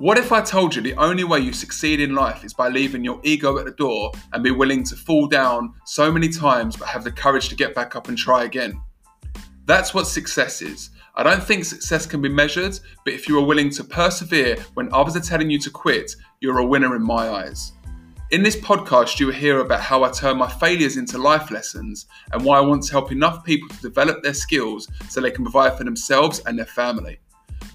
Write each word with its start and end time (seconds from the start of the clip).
What 0.00 0.16
if 0.16 0.32
I 0.32 0.40
told 0.40 0.74
you 0.74 0.80
the 0.80 0.94
only 0.94 1.24
way 1.24 1.40
you 1.40 1.52
succeed 1.52 2.00
in 2.00 2.14
life 2.14 2.42
is 2.42 2.54
by 2.54 2.70
leaving 2.70 3.04
your 3.04 3.20
ego 3.22 3.58
at 3.58 3.66
the 3.66 3.72
door 3.72 4.12
and 4.32 4.42
be 4.42 4.50
willing 4.50 4.82
to 4.84 4.96
fall 4.96 5.26
down 5.26 5.74
so 5.84 6.10
many 6.10 6.30
times 6.30 6.74
but 6.74 6.88
have 6.88 7.04
the 7.04 7.12
courage 7.12 7.50
to 7.50 7.54
get 7.54 7.74
back 7.74 7.94
up 7.94 8.08
and 8.08 8.16
try 8.16 8.44
again? 8.44 8.80
That's 9.66 9.92
what 9.92 10.06
success 10.06 10.62
is. 10.62 10.88
I 11.16 11.22
don't 11.22 11.42
think 11.42 11.66
success 11.66 12.06
can 12.06 12.22
be 12.22 12.30
measured, 12.30 12.80
but 13.04 13.12
if 13.12 13.28
you 13.28 13.38
are 13.38 13.44
willing 13.44 13.68
to 13.68 13.84
persevere 13.84 14.56
when 14.72 14.90
others 14.90 15.16
are 15.16 15.20
telling 15.20 15.50
you 15.50 15.58
to 15.58 15.70
quit, 15.70 16.16
you're 16.40 16.60
a 16.60 16.66
winner 16.66 16.96
in 16.96 17.02
my 17.02 17.28
eyes. 17.28 17.72
In 18.30 18.42
this 18.42 18.56
podcast, 18.56 19.20
you 19.20 19.26
will 19.26 19.34
hear 19.34 19.60
about 19.60 19.82
how 19.82 20.02
I 20.02 20.10
turn 20.12 20.38
my 20.38 20.48
failures 20.48 20.96
into 20.96 21.18
life 21.18 21.50
lessons 21.50 22.06
and 22.32 22.42
why 22.42 22.56
I 22.56 22.62
want 22.62 22.84
to 22.84 22.92
help 22.92 23.12
enough 23.12 23.44
people 23.44 23.68
to 23.68 23.82
develop 23.82 24.22
their 24.22 24.32
skills 24.32 24.88
so 25.10 25.20
they 25.20 25.30
can 25.30 25.44
provide 25.44 25.76
for 25.76 25.84
themselves 25.84 26.40
and 26.46 26.58
their 26.58 26.64
family. 26.64 27.20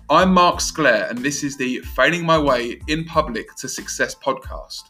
I'm 0.08 0.36
Mark 0.36 0.62
Sclair, 0.62 1.08
and 1.10 1.18
this 1.18 1.44
is 1.44 1.58
the 1.58 1.80
Failing 1.80 2.24
My 2.24 2.38
Way 2.38 2.80
in 2.88 3.06
Public 3.06 3.56
to 3.56 3.68
Success 3.68 4.14
podcast. 4.14 4.84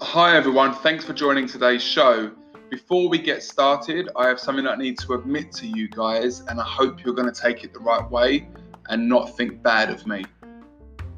Hi, 0.00 0.36
everyone. 0.36 0.74
Thanks 0.74 1.04
for 1.04 1.12
joining 1.12 1.48
today's 1.48 1.82
show. 1.82 2.30
Before 2.70 3.08
we 3.08 3.18
get 3.18 3.42
started, 3.42 4.10
I 4.14 4.28
have 4.28 4.38
something 4.38 4.68
I 4.68 4.76
need 4.76 5.00
to 5.00 5.14
admit 5.14 5.50
to 5.54 5.66
you 5.66 5.88
guys, 5.88 6.42
and 6.46 6.60
I 6.60 6.64
hope 6.64 7.02
you're 7.04 7.16
going 7.16 7.32
to 7.32 7.40
take 7.40 7.64
it 7.64 7.72
the 7.72 7.80
right 7.80 8.08
way 8.08 8.48
and 8.90 9.08
not 9.08 9.36
think 9.36 9.60
bad 9.60 9.90
of 9.90 10.06
me. 10.06 10.24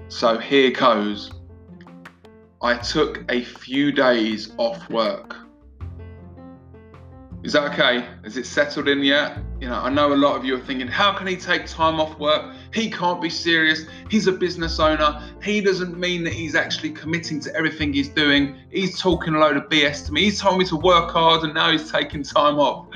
So, 0.08 0.38
here 0.38 0.70
goes. 0.70 1.30
I 2.62 2.76
took 2.76 3.24
a 3.30 3.42
few 3.42 3.90
days 3.90 4.52
off 4.58 4.88
work. 4.90 5.34
Is 7.42 7.54
that 7.54 7.72
okay? 7.72 8.06
Is 8.22 8.36
it 8.36 8.44
settled 8.44 8.86
in 8.86 9.02
yet? 9.02 9.38
You 9.60 9.68
know, 9.68 9.80
I 9.80 9.88
know 9.88 10.12
a 10.12 10.14
lot 10.14 10.36
of 10.36 10.44
you 10.44 10.56
are 10.56 10.60
thinking, 10.60 10.86
how 10.86 11.16
can 11.16 11.26
he 11.26 11.36
take 11.36 11.64
time 11.64 11.98
off 11.98 12.18
work? 12.18 12.54
He 12.74 12.90
can't 12.90 13.22
be 13.22 13.30
serious. 13.30 13.86
He's 14.10 14.26
a 14.26 14.32
business 14.32 14.78
owner. 14.78 15.22
He 15.42 15.62
doesn't 15.62 15.98
mean 15.98 16.22
that 16.24 16.34
he's 16.34 16.54
actually 16.54 16.90
committing 16.90 17.40
to 17.40 17.56
everything 17.56 17.94
he's 17.94 18.10
doing. 18.10 18.58
He's 18.68 19.00
talking 19.00 19.34
a 19.34 19.38
load 19.38 19.56
of 19.56 19.70
BS 19.70 20.04
to 20.06 20.12
me. 20.12 20.24
He's 20.24 20.38
told 20.38 20.58
me 20.58 20.66
to 20.66 20.76
work 20.76 21.12
hard 21.12 21.44
and 21.44 21.54
now 21.54 21.72
he's 21.72 21.90
taking 21.90 22.22
time 22.22 22.58
off. 22.58 22.88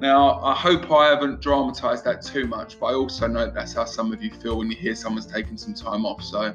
Now, 0.00 0.40
I 0.42 0.56
hope 0.56 0.90
I 0.90 1.06
haven't 1.06 1.40
dramatized 1.40 2.04
that 2.04 2.22
too 2.22 2.48
much, 2.48 2.80
but 2.80 2.86
I 2.86 2.94
also 2.94 3.28
know 3.28 3.48
that's 3.48 3.74
how 3.74 3.84
some 3.84 4.12
of 4.12 4.22
you 4.22 4.32
feel 4.32 4.58
when 4.58 4.70
you 4.70 4.76
hear 4.76 4.96
someone's 4.96 5.26
taking 5.26 5.56
some 5.56 5.74
time 5.74 6.04
off. 6.04 6.22
So, 6.22 6.52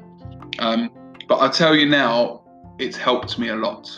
um, 0.58 0.90
but 1.28 1.36
I'll 1.36 1.50
tell 1.50 1.74
you 1.74 1.86
now, 1.86 2.42
it's 2.78 2.96
helped 2.96 3.38
me 3.38 3.48
a 3.48 3.56
lot. 3.56 3.88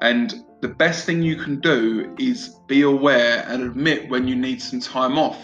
And 0.00 0.44
the 0.60 0.68
best 0.68 1.06
thing 1.06 1.22
you 1.22 1.36
can 1.36 1.60
do 1.60 2.14
is 2.18 2.60
be 2.66 2.82
aware 2.82 3.44
and 3.48 3.62
admit 3.62 4.08
when 4.08 4.26
you 4.26 4.34
need 4.34 4.60
some 4.60 4.80
time 4.80 5.18
off. 5.18 5.38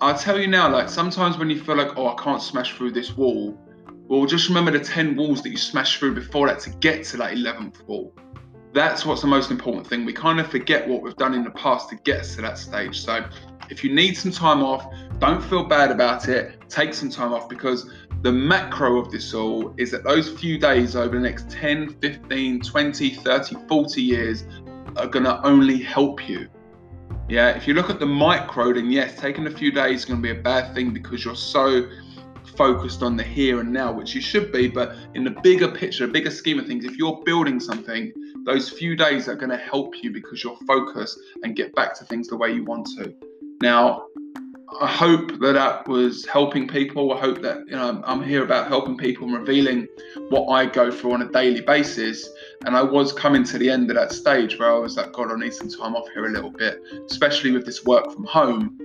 I'll 0.00 0.16
tell 0.16 0.38
you 0.38 0.46
now, 0.46 0.70
like 0.70 0.88
sometimes 0.88 1.36
when 1.36 1.50
you 1.50 1.62
feel 1.62 1.76
like, 1.76 1.98
oh, 1.98 2.08
I 2.08 2.22
can't 2.22 2.40
smash 2.40 2.74
through 2.74 2.92
this 2.92 3.16
wall, 3.16 3.58
well, 4.08 4.24
just 4.26 4.48
remember 4.48 4.72
the 4.72 4.80
10 4.80 5.14
walls 5.14 5.42
that 5.42 5.50
you 5.50 5.56
smashed 5.56 5.98
through 5.98 6.14
before 6.14 6.48
that 6.48 6.58
to 6.60 6.70
get 6.70 7.04
to 7.04 7.16
that 7.18 7.34
11th 7.34 7.86
wall. 7.86 8.12
That's 8.72 9.04
what's 9.04 9.20
the 9.20 9.26
most 9.26 9.50
important 9.50 9.86
thing. 9.86 10.04
We 10.04 10.12
kind 10.12 10.40
of 10.40 10.48
forget 10.48 10.88
what 10.88 11.02
we've 11.02 11.16
done 11.16 11.34
in 11.34 11.44
the 11.44 11.50
past 11.50 11.90
to 11.90 11.96
get 11.96 12.20
us 12.20 12.34
to 12.36 12.42
that 12.42 12.56
stage. 12.56 13.00
So 13.00 13.24
if 13.68 13.84
you 13.84 13.94
need 13.94 14.14
some 14.16 14.32
time 14.32 14.62
off, 14.62 14.86
don't 15.18 15.42
feel 15.42 15.64
bad 15.64 15.90
about 15.90 16.28
it. 16.28 16.58
Take 16.68 16.94
some 16.94 17.10
time 17.10 17.32
off 17.32 17.48
because 17.48 17.90
the 18.22 18.32
macro 18.32 18.98
of 18.98 19.10
this 19.10 19.32
all 19.32 19.74
is 19.78 19.90
that 19.92 20.04
those 20.04 20.28
few 20.28 20.58
days 20.58 20.94
over 20.94 21.16
the 21.16 21.22
next 21.22 21.50
10, 21.50 21.94
15, 22.00 22.60
20, 22.60 23.10
30, 23.14 23.56
40 23.66 24.02
years 24.02 24.44
are 24.96 25.06
going 25.06 25.24
to 25.24 25.44
only 25.46 25.78
help 25.78 26.28
you. 26.28 26.48
Yeah, 27.28 27.50
if 27.50 27.66
you 27.66 27.74
look 27.74 27.88
at 27.88 27.98
the 27.98 28.06
micro, 28.06 28.74
then 28.74 28.90
yes, 28.90 29.18
taking 29.18 29.46
a 29.46 29.50
few 29.50 29.72
days 29.72 30.00
is 30.00 30.04
going 30.04 30.20
to 30.20 30.22
be 30.22 30.38
a 30.38 30.42
bad 30.42 30.74
thing 30.74 30.92
because 30.92 31.24
you're 31.24 31.36
so 31.36 31.88
focused 32.56 33.02
on 33.02 33.16
the 33.16 33.22
here 33.22 33.60
and 33.60 33.72
now, 33.72 33.92
which 33.92 34.14
you 34.14 34.20
should 34.20 34.52
be. 34.52 34.68
But 34.68 34.96
in 35.14 35.24
the 35.24 35.30
bigger 35.42 35.68
picture, 35.68 36.06
the 36.06 36.12
bigger 36.12 36.30
scheme 36.30 36.58
of 36.58 36.66
things, 36.66 36.84
if 36.84 36.96
you're 36.96 37.22
building 37.24 37.60
something, 37.60 38.12
those 38.44 38.68
few 38.68 38.96
days 38.96 39.28
are 39.28 39.36
going 39.36 39.50
to 39.50 39.56
help 39.56 39.94
you 40.02 40.12
because 40.12 40.44
you're 40.44 40.58
focused 40.66 41.18
and 41.42 41.56
get 41.56 41.74
back 41.74 41.94
to 41.98 42.04
things 42.04 42.28
the 42.28 42.36
way 42.36 42.52
you 42.52 42.64
want 42.64 42.86
to. 42.98 43.14
Now, 43.62 44.06
I 44.80 44.86
hope 44.86 45.38
that 45.40 45.52
that 45.54 45.88
was 45.88 46.24
helping 46.26 46.68
people. 46.68 47.12
I 47.12 47.18
hope 47.18 47.42
that 47.42 47.58
you 47.66 47.72
know 47.72 48.02
I'm 48.04 48.22
here 48.22 48.44
about 48.44 48.68
helping 48.68 48.96
people 48.96 49.26
and 49.26 49.36
revealing 49.36 49.88
what 50.28 50.48
I 50.48 50.66
go 50.66 50.90
through 50.90 51.12
on 51.12 51.22
a 51.22 51.30
daily 51.30 51.60
basis. 51.60 52.28
And 52.64 52.76
I 52.76 52.82
was 52.82 53.12
coming 53.12 53.42
to 53.44 53.58
the 53.58 53.68
end 53.68 53.90
of 53.90 53.96
that 53.96 54.12
stage 54.12 54.58
where 54.58 54.72
I 54.72 54.78
was 54.78 54.96
like, 54.96 55.12
God, 55.12 55.32
I 55.32 55.36
need 55.36 55.54
some 55.54 55.68
time 55.68 55.96
off 55.96 56.08
here 56.14 56.26
a 56.26 56.30
little 56.30 56.50
bit, 56.50 56.80
especially 57.10 57.50
with 57.50 57.66
this 57.66 57.84
work 57.84 58.12
from 58.12 58.24
home. 58.24 58.78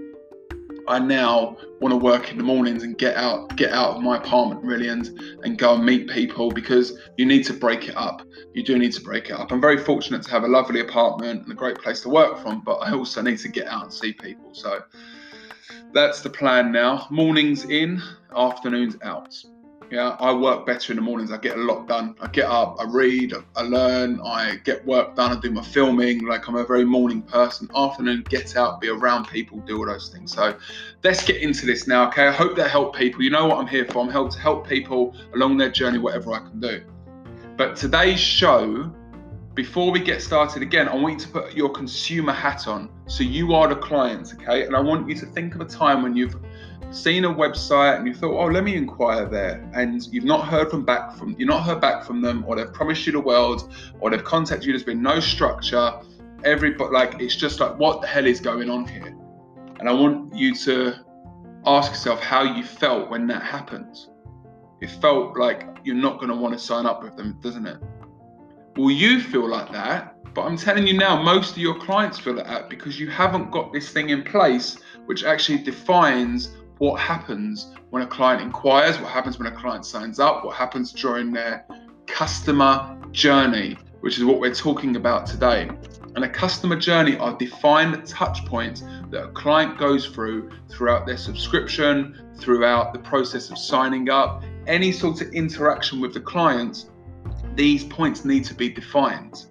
I 0.87 0.99
now 0.99 1.57
want 1.81 1.93
to 1.93 1.97
work 1.97 2.31
in 2.31 2.37
the 2.37 2.43
mornings 2.43 2.83
and 2.83 2.97
get 2.97 3.15
out, 3.15 3.55
get 3.55 3.71
out 3.71 3.95
of 3.95 4.03
my 4.03 4.17
apartment 4.17 4.63
really, 4.63 4.87
and 4.87 5.07
and 5.43 5.57
go 5.57 5.75
and 5.75 5.85
meet 5.85 6.09
people 6.09 6.51
because 6.51 6.97
you 7.17 7.25
need 7.25 7.43
to 7.45 7.53
break 7.53 7.87
it 7.89 7.95
up. 7.95 8.21
You 8.53 8.63
do 8.63 8.77
need 8.77 8.93
to 8.93 9.01
break 9.01 9.29
it 9.29 9.33
up. 9.33 9.51
I'm 9.51 9.61
very 9.61 9.77
fortunate 9.77 10.23
to 10.23 10.31
have 10.31 10.43
a 10.43 10.47
lovely 10.47 10.79
apartment 10.79 11.43
and 11.43 11.51
a 11.51 11.55
great 11.55 11.77
place 11.77 12.01
to 12.01 12.09
work 12.09 12.41
from, 12.41 12.61
but 12.61 12.75
I 12.77 12.93
also 12.93 13.21
need 13.21 13.39
to 13.39 13.49
get 13.49 13.67
out 13.67 13.83
and 13.83 13.93
see 13.93 14.13
people. 14.13 14.53
So 14.53 14.83
that's 15.95 16.21
the 16.21 16.29
plan 16.29 16.73
now. 16.73 17.07
Mornings 17.09 17.63
in, 17.65 18.03
afternoons 18.35 18.97
out. 19.01 19.33
Yeah, 19.89 20.17
I 20.19 20.33
work 20.33 20.65
better 20.65 20.91
in 20.91 20.97
the 20.97 21.01
mornings. 21.01 21.31
I 21.31 21.37
get 21.37 21.57
a 21.57 21.61
lot 21.61 21.87
done. 21.87 22.15
I 22.19 22.27
get 22.27 22.45
up, 22.45 22.75
I 22.79 22.85
read, 22.85 23.33
I 23.55 23.61
learn, 23.61 24.19
I 24.25 24.57
get 24.65 24.85
work 24.85 25.15
done, 25.15 25.37
I 25.37 25.39
do 25.39 25.51
my 25.51 25.61
filming. 25.61 26.25
Like 26.25 26.49
I'm 26.49 26.55
a 26.55 26.65
very 26.65 26.83
morning 26.83 27.21
person. 27.21 27.69
Afternoon, 27.73 28.25
get 28.27 28.57
out, 28.57 28.81
be 28.81 28.89
around 28.89 29.29
people, 29.29 29.59
do 29.59 29.77
all 29.77 29.85
those 29.85 30.09
things. 30.09 30.33
So 30.33 30.57
let's 31.03 31.23
get 31.23 31.37
into 31.37 31.65
this 31.65 31.87
now, 31.87 32.09
okay? 32.09 32.27
I 32.27 32.31
hope 32.31 32.57
that 32.57 32.69
help 32.69 32.95
people. 32.95 33.21
You 33.21 33.29
know 33.29 33.45
what 33.45 33.59
I'm 33.59 33.67
here 33.67 33.85
for. 33.85 34.03
I'm 34.03 34.11
here 34.11 34.27
to 34.27 34.39
help 34.39 34.67
people 34.67 35.15
along 35.33 35.57
their 35.57 35.71
journey, 35.71 35.99
whatever 35.99 36.33
I 36.33 36.39
can 36.39 36.59
do. 36.59 36.83
But 37.55 37.77
today's 37.77 38.19
show 38.19 38.91
before 39.55 39.89
we 39.89 40.01
get 40.01 40.21
started 40.21 40.61
again, 40.61 40.89
I 40.89 40.95
want 40.95 41.13
you 41.13 41.25
to 41.25 41.29
put 41.29 41.53
your 41.53 41.69
consumer 41.69 42.33
hat 42.33 42.67
on. 42.67 42.89
So 43.07 43.23
you 43.23 43.55
are 43.55 43.67
the 43.69 43.77
client, 43.77 44.33
okay? 44.35 44.65
And 44.65 44.75
I 44.75 44.81
want 44.81 45.07
you 45.09 45.15
to 45.15 45.25
think 45.27 45.55
of 45.55 45.61
a 45.61 45.65
time 45.65 46.03
when 46.03 46.15
you've 46.15 46.35
seen 46.91 47.23
a 47.23 47.33
website 47.33 47.97
and 47.97 48.07
you 48.07 48.13
thought, 48.13 48.37
oh, 48.37 48.47
let 48.47 48.65
me 48.65 48.75
inquire 48.75 49.25
there, 49.25 49.67
and 49.73 50.05
you've 50.11 50.25
not 50.25 50.45
heard 50.45 50.69
from 50.69 50.83
back 50.83 51.15
from 51.15 51.35
you've 51.37 51.49
not 51.49 51.63
heard 51.63 51.79
back 51.81 52.03
from 52.03 52.21
them, 52.21 52.43
or 52.47 52.55
they've 52.57 52.71
promised 52.73 53.05
you 53.05 53.13
the 53.13 53.19
world, 53.19 53.73
or 53.99 54.09
they've 54.09 54.23
contacted 54.23 54.65
you. 54.65 54.73
There's 54.73 54.83
been 54.83 55.01
no 55.01 55.19
structure. 55.19 55.93
Everybody 56.43 56.93
like 56.93 57.21
it's 57.21 57.35
just 57.35 57.59
like 57.59 57.79
what 57.79 58.01
the 58.01 58.07
hell 58.07 58.25
is 58.25 58.39
going 58.39 58.69
on 58.69 58.87
here? 58.87 59.15
And 59.79 59.89
I 59.89 59.93
want 59.93 60.35
you 60.35 60.53
to 60.55 60.95
ask 61.65 61.91
yourself 61.91 62.21
how 62.21 62.43
you 62.43 62.63
felt 62.63 63.09
when 63.09 63.25
that 63.27 63.41
happened. 63.41 63.97
It 64.81 64.91
felt 65.01 65.37
like 65.37 65.65
you're 65.83 65.95
not 65.95 66.19
going 66.19 66.29
to 66.29 66.35
want 66.35 66.53
to 66.53 66.59
sign 66.59 66.85
up 66.85 67.01
with 67.01 67.15
them, 67.15 67.39
doesn't 67.41 67.65
it? 67.65 67.77
Will 68.77 68.91
you 68.91 69.21
feel 69.21 69.47
like 69.47 69.71
that? 69.71 70.17
But 70.33 70.41
I'm 70.41 70.57
telling 70.57 70.85
you 70.85 70.97
now, 70.97 71.21
most 71.21 71.51
of 71.51 71.59
your 71.59 71.79
clients 71.79 72.19
feel 72.19 72.33
like 72.33 72.47
that 72.47 72.69
because 72.69 72.99
you 72.99 73.09
haven't 73.09 73.49
got 73.49 73.71
this 73.71 73.89
thing 73.89 74.09
in 74.09 74.21
place 74.21 74.77
which 75.05 75.23
actually 75.23 75.59
defines 75.59 76.51
what 76.79 76.99
happens 76.99 77.71
when 77.91 78.03
a 78.03 78.07
client 78.07 78.41
inquires, 78.41 78.99
what 78.99 79.09
happens 79.09 79.39
when 79.39 79.47
a 79.47 79.55
client 79.55 79.85
signs 79.85 80.19
up, 80.19 80.43
what 80.43 80.57
happens 80.57 80.91
during 80.91 81.31
their 81.31 81.65
customer 82.05 82.97
journey, 83.11 83.77
which 84.01 84.17
is 84.17 84.25
what 84.25 84.41
we're 84.41 84.53
talking 84.53 84.97
about 84.97 85.25
today. 85.25 85.69
And 86.15 86.25
a 86.25 86.29
customer 86.29 86.75
journey 86.77 87.17
are 87.17 87.37
defined 87.37 88.05
touch 88.05 88.45
points 88.45 88.83
that 89.09 89.23
a 89.23 89.31
client 89.31 89.77
goes 89.77 90.05
through 90.07 90.51
throughout 90.69 91.05
their 91.05 91.17
subscription, 91.17 92.33
throughout 92.37 92.91
the 92.91 92.99
process 92.99 93.49
of 93.51 93.57
signing 93.57 94.09
up, 94.09 94.43
any 94.67 94.91
sort 94.91 95.21
of 95.21 95.29
interaction 95.29 96.01
with 96.01 96.13
the 96.13 96.19
clients 96.19 96.87
these 97.55 97.83
points 97.83 98.25
need 98.25 98.43
to 98.45 98.53
be 98.53 98.69
defined. 98.69 99.45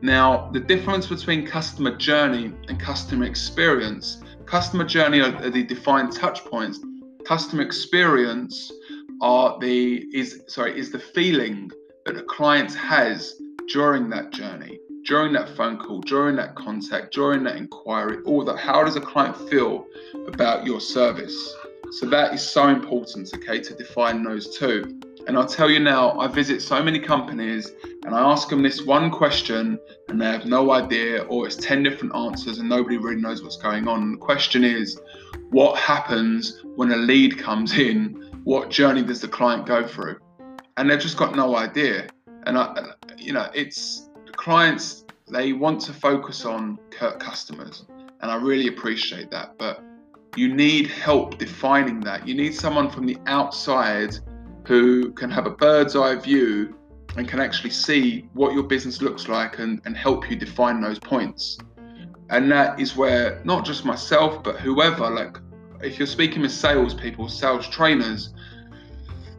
Now, 0.00 0.50
the 0.52 0.60
difference 0.60 1.06
between 1.06 1.46
customer 1.46 1.96
journey 1.96 2.52
and 2.68 2.78
customer 2.78 3.24
experience, 3.24 4.22
customer 4.46 4.84
journey 4.84 5.20
are 5.20 5.50
the 5.50 5.64
defined 5.64 6.12
touch 6.12 6.44
points. 6.44 6.80
Customer 7.24 7.62
experience 7.62 8.72
are 9.20 9.58
the 9.58 10.06
is 10.12 10.42
sorry 10.46 10.78
is 10.78 10.92
the 10.92 10.98
feeling 10.98 11.70
that 12.06 12.14
the 12.14 12.22
client 12.22 12.72
has 12.74 13.34
during 13.68 14.08
that 14.10 14.32
journey, 14.32 14.78
during 15.04 15.32
that 15.32 15.48
phone 15.56 15.78
call, 15.78 16.00
during 16.00 16.36
that 16.36 16.54
contact, 16.54 17.12
during 17.12 17.42
that 17.44 17.56
inquiry, 17.56 18.22
all 18.24 18.44
that. 18.44 18.56
How 18.56 18.84
does 18.84 18.96
a 18.96 19.00
client 19.00 19.36
feel 19.50 19.86
about 20.26 20.64
your 20.64 20.80
service? 20.80 21.54
So 21.90 22.06
that 22.06 22.34
is 22.34 22.42
so 22.42 22.68
important, 22.68 23.30
okay, 23.34 23.60
to 23.60 23.74
define 23.74 24.22
those 24.22 24.56
two. 24.56 25.00
And 25.28 25.36
I'll 25.36 25.46
tell 25.46 25.70
you 25.70 25.78
now, 25.78 26.18
I 26.18 26.26
visit 26.26 26.62
so 26.62 26.82
many 26.82 26.98
companies 26.98 27.70
and 28.04 28.14
I 28.14 28.20
ask 28.20 28.48
them 28.48 28.62
this 28.62 28.80
one 28.82 29.10
question 29.10 29.78
and 30.08 30.18
they 30.18 30.24
have 30.24 30.46
no 30.46 30.70
idea, 30.70 31.24
or 31.24 31.46
it's 31.46 31.56
10 31.56 31.82
different 31.82 32.16
answers 32.16 32.58
and 32.58 32.68
nobody 32.68 32.96
really 32.96 33.20
knows 33.20 33.42
what's 33.42 33.58
going 33.58 33.86
on. 33.86 34.02
And 34.02 34.14
the 34.14 34.18
question 34.18 34.64
is, 34.64 34.98
what 35.50 35.78
happens 35.78 36.62
when 36.76 36.90
a 36.92 36.96
lead 36.96 37.38
comes 37.38 37.78
in? 37.78 38.40
What 38.44 38.70
journey 38.70 39.02
does 39.02 39.20
the 39.20 39.28
client 39.28 39.66
go 39.66 39.86
through? 39.86 40.18
And 40.78 40.88
they've 40.88 40.98
just 40.98 41.18
got 41.18 41.36
no 41.36 41.56
idea. 41.56 42.08
And 42.46 42.56
I, 42.56 42.92
you 43.18 43.34
know, 43.34 43.50
it's 43.54 44.08
clients 44.32 45.04
they 45.30 45.52
want 45.52 45.82
to 45.82 45.92
focus 45.92 46.46
on 46.46 46.78
customers, 47.18 47.84
and 48.22 48.30
I 48.30 48.36
really 48.36 48.68
appreciate 48.68 49.30
that. 49.32 49.58
But 49.58 49.84
you 50.36 50.54
need 50.54 50.86
help 50.86 51.36
defining 51.36 52.00
that. 52.00 52.26
You 52.26 52.34
need 52.34 52.54
someone 52.54 52.88
from 52.88 53.04
the 53.04 53.18
outside 53.26 54.18
who 54.68 55.10
can 55.12 55.30
have 55.30 55.46
a 55.46 55.50
bird's 55.50 55.96
eye 55.96 56.14
view 56.14 56.76
and 57.16 57.26
can 57.26 57.40
actually 57.40 57.70
see 57.70 58.28
what 58.34 58.52
your 58.52 58.62
business 58.62 59.00
looks 59.00 59.26
like 59.26 59.58
and, 59.58 59.80
and 59.86 59.96
help 59.96 60.30
you 60.30 60.36
define 60.36 60.82
those 60.82 60.98
points. 60.98 61.56
And 62.28 62.52
that 62.52 62.78
is 62.78 62.94
where 62.94 63.40
not 63.44 63.64
just 63.64 63.86
myself, 63.86 64.44
but 64.44 64.60
whoever, 64.60 65.08
like 65.08 65.38
if 65.80 65.98
you're 65.98 66.06
speaking 66.06 66.42
with 66.42 66.52
salespeople, 66.52 67.30
sales 67.30 67.66
trainers, 67.66 68.34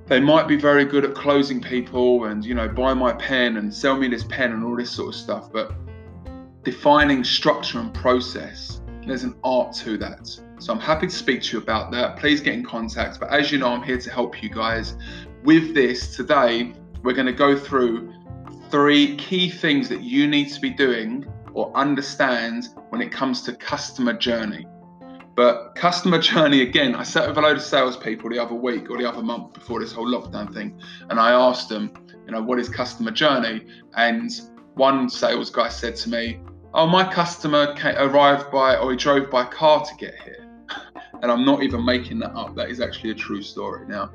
they 0.08 0.20
might 0.20 0.48
be 0.48 0.56
very 0.56 0.84
good 0.84 1.06
at 1.06 1.14
closing 1.14 1.62
people 1.62 2.26
and 2.26 2.44
you 2.44 2.56
know 2.56 2.68
buy 2.68 2.96
my 2.96 3.14
pen 3.14 3.58
and 3.58 3.72
sell 3.72 3.96
me 3.96 4.08
this 4.08 4.24
pen 4.24 4.52
and 4.52 4.64
all 4.64 4.76
this 4.76 4.90
sort 4.90 5.10
of 5.10 5.16
stuff 5.16 5.52
but 5.54 5.72
defining 6.64 7.24
structure 7.24 7.80
and 7.80 7.94
process 7.94 8.82
there's 9.06 9.22
an 9.22 9.36
art 9.44 9.72
to 9.72 10.00
that 10.00 10.28
so 10.60 10.74
i'm 10.74 10.80
happy 10.80 11.08
to 11.08 11.14
speak 11.14 11.42
to 11.44 11.58
you 11.58 11.64
about 11.64 11.92
that. 11.92 12.18
Please 12.18 12.42
get 12.42 12.54
in 12.54 12.64
contact. 12.64 13.20
But 13.20 13.30
as 13.30 13.52
you 13.52 13.58
know 13.58 13.70
i'm 13.70 13.84
here 13.84 13.98
to 13.98 14.12
help 14.12 14.44
you 14.44 14.50
guys. 14.50 14.96
With 15.44 15.74
this 15.74 16.16
today 16.16 16.74
we're 17.04 17.14
going 17.14 17.28
to 17.28 17.34
go 17.34 17.58
through 17.58 18.14
three 18.70 19.16
key 19.16 19.50
things 19.50 19.90
that 19.90 20.02
you 20.02 20.28
need 20.28 20.50
to 20.50 20.62
be 20.62 20.70
doing 20.70 21.26
or 21.54 21.76
understand 21.76 22.70
when 22.90 23.02
it 23.02 23.12
comes 23.12 23.42
to 23.44 23.56
customer 23.56 24.14
journey. 24.14 24.66
But 25.36 25.76
customer 25.76 26.20
journey 26.32 26.62
again, 26.62 26.96
I 26.96 27.04
sat 27.04 27.28
with 27.28 27.38
a 27.38 27.42
load 27.42 27.58
of 27.58 27.64
salespeople 27.64 28.30
the 28.30 28.40
other 28.40 28.56
week 28.56 28.90
or 28.90 28.98
the 28.98 29.10
other 29.10 29.24
month 29.24 29.54
before 29.54 29.80
this 29.80 29.92
whole 29.92 30.08
lockdown 30.08 30.54
thing, 30.54 30.80
and 31.10 31.20
I 31.20 31.32
asked 31.32 31.70
them, 31.70 31.94
you 32.26 32.32
know, 32.32 32.44
what 32.44 32.60
is 32.60 32.70
customer 32.70 33.12
journey? 33.12 33.66
And 33.96 34.30
one 34.76 35.10
sales 35.10 35.50
guy 35.50 35.70
said 35.70 35.96
to 35.98 36.10
me, 36.10 36.40
"Oh, 36.74 36.88
my 36.88 37.04
customer 37.12 37.76
arrived 37.98 38.52
by 38.52 38.76
or 38.76 38.92
he 38.92 38.98
drove 38.98 39.30
by 39.32 39.46
car 39.46 39.84
to 39.84 39.96
get 39.96 40.16
here," 40.22 40.46
and 41.22 41.32
I'm 41.32 41.46
not 41.46 41.64
even 41.64 41.84
making 41.84 42.20
that 42.20 42.32
up. 42.32 42.56
That 42.56 42.70
is 42.70 42.80
actually 42.80 43.12
a 43.12 43.16
true 43.16 43.42
story. 43.42 43.88
Now, 43.88 44.12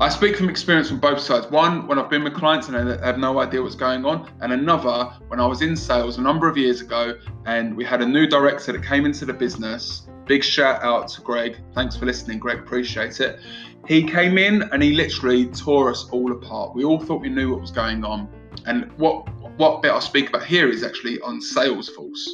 I 0.00 0.08
speak 0.08 0.36
from 0.36 0.48
experience 0.48 0.88
from 0.88 1.00
both 1.00 1.20
sides. 1.20 1.50
One, 1.50 1.86
when 1.86 1.98
I've 1.98 2.10
been 2.10 2.24
with 2.24 2.34
clients 2.34 2.68
and 2.68 2.88
they 2.88 3.04
have 3.04 3.18
no 3.18 3.40
idea 3.40 3.62
what's 3.62 3.74
going 3.74 4.04
on, 4.04 4.30
and 4.40 4.52
another, 4.52 5.12
when 5.28 5.40
I 5.40 5.46
was 5.46 5.62
in 5.62 5.76
sales 5.76 6.18
a 6.18 6.22
number 6.22 6.48
of 6.48 6.56
years 6.56 6.80
ago 6.80 7.18
and 7.46 7.76
we 7.76 7.84
had 7.84 8.02
a 8.02 8.06
new 8.06 8.26
director 8.26 8.72
that 8.72 8.84
came 8.84 9.06
into 9.06 9.24
the 9.24 9.32
business 9.32 10.06
Big 10.26 10.42
shout 10.42 10.82
out 10.82 11.06
to 11.06 11.20
Greg. 11.20 11.56
Thanks 11.72 11.96
for 11.96 12.04
listening, 12.04 12.40
Greg. 12.40 12.58
Appreciate 12.58 13.20
it. 13.20 13.38
He 13.86 14.02
came 14.02 14.38
in 14.38 14.64
and 14.72 14.82
he 14.82 14.92
literally 14.92 15.46
tore 15.46 15.88
us 15.88 16.08
all 16.10 16.32
apart. 16.32 16.74
We 16.74 16.82
all 16.82 16.98
thought 16.98 17.20
we 17.20 17.28
knew 17.28 17.52
what 17.52 17.60
was 17.60 17.70
going 17.70 18.04
on. 18.04 18.28
And 18.66 18.90
what 18.98 19.28
what 19.56 19.82
bit 19.82 19.92
I'll 19.92 20.00
speak 20.00 20.30
about 20.30 20.44
here 20.44 20.68
is 20.68 20.82
actually 20.82 21.20
on 21.20 21.40
Salesforce. 21.40 22.26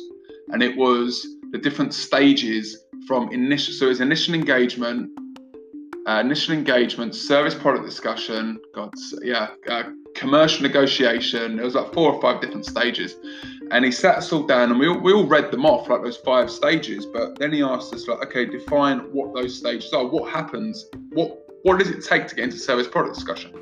And 0.48 0.62
it 0.62 0.74
was 0.74 1.26
the 1.50 1.58
different 1.58 1.92
stages 1.92 2.81
from 3.06 3.30
initial 3.32 3.74
so 3.74 3.86
it 3.86 3.90
was 3.90 4.00
initial 4.00 4.34
engagement, 4.34 5.10
uh, 6.06 6.20
initial 6.20 6.54
engagement, 6.54 7.14
service 7.14 7.54
product 7.54 7.84
discussion, 7.84 8.58
God, 8.74 8.92
yeah, 9.22 9.48
uh, 9.68 9.84
commercial 10.14 10.62
negotiation. 10.62 11.58
it 11.58 11.62
was 11.62 11.74
like 11.74 11.92
four 11.92 12.12
or 12.12 12.20
five 12.20 12.40
different 12.40 12.66
stages, 12.66 13.16
and 13.70 13.84
he 13.84 13.90
sat 13.90 14.18
us 14.18 14.32
all 14.32 14.44
down, 14.46 14.70
and 14.70 14.78
we 14.78 14.88
we 14.88 15.12
all 15.12 15.26
read 15.26 15.50
them 15.50 15.64
off 15.64 15.88
like 15.88 16.02
those 16.02 16.18
five 16.18 16.50
stages. 16.50 17.06
But 17.06 17.38
then 17.38 17.52
he 17.52 17.62
asked 17.62 17.94
us 17.94 18.08
like, 18.08 18.22
okay, 18.26 18.46
define 18.46 19.00
what 19.12 19.34
those 19.34 19.56
stages 19.56 19.92
are. 19.92 20.06
What 20.06 20.32
happens? 20.32 20.86
What 21.10 21.38
what 21.62 21.78
does 21.78 21.90
it 21.90 22.04
take 22.04 22.26
to 22.28 22.34
get 22.34 22.44
into 22.44 22.58
service 22.58 22.88
product 22.88 23.14
discussion? 23.14 23.52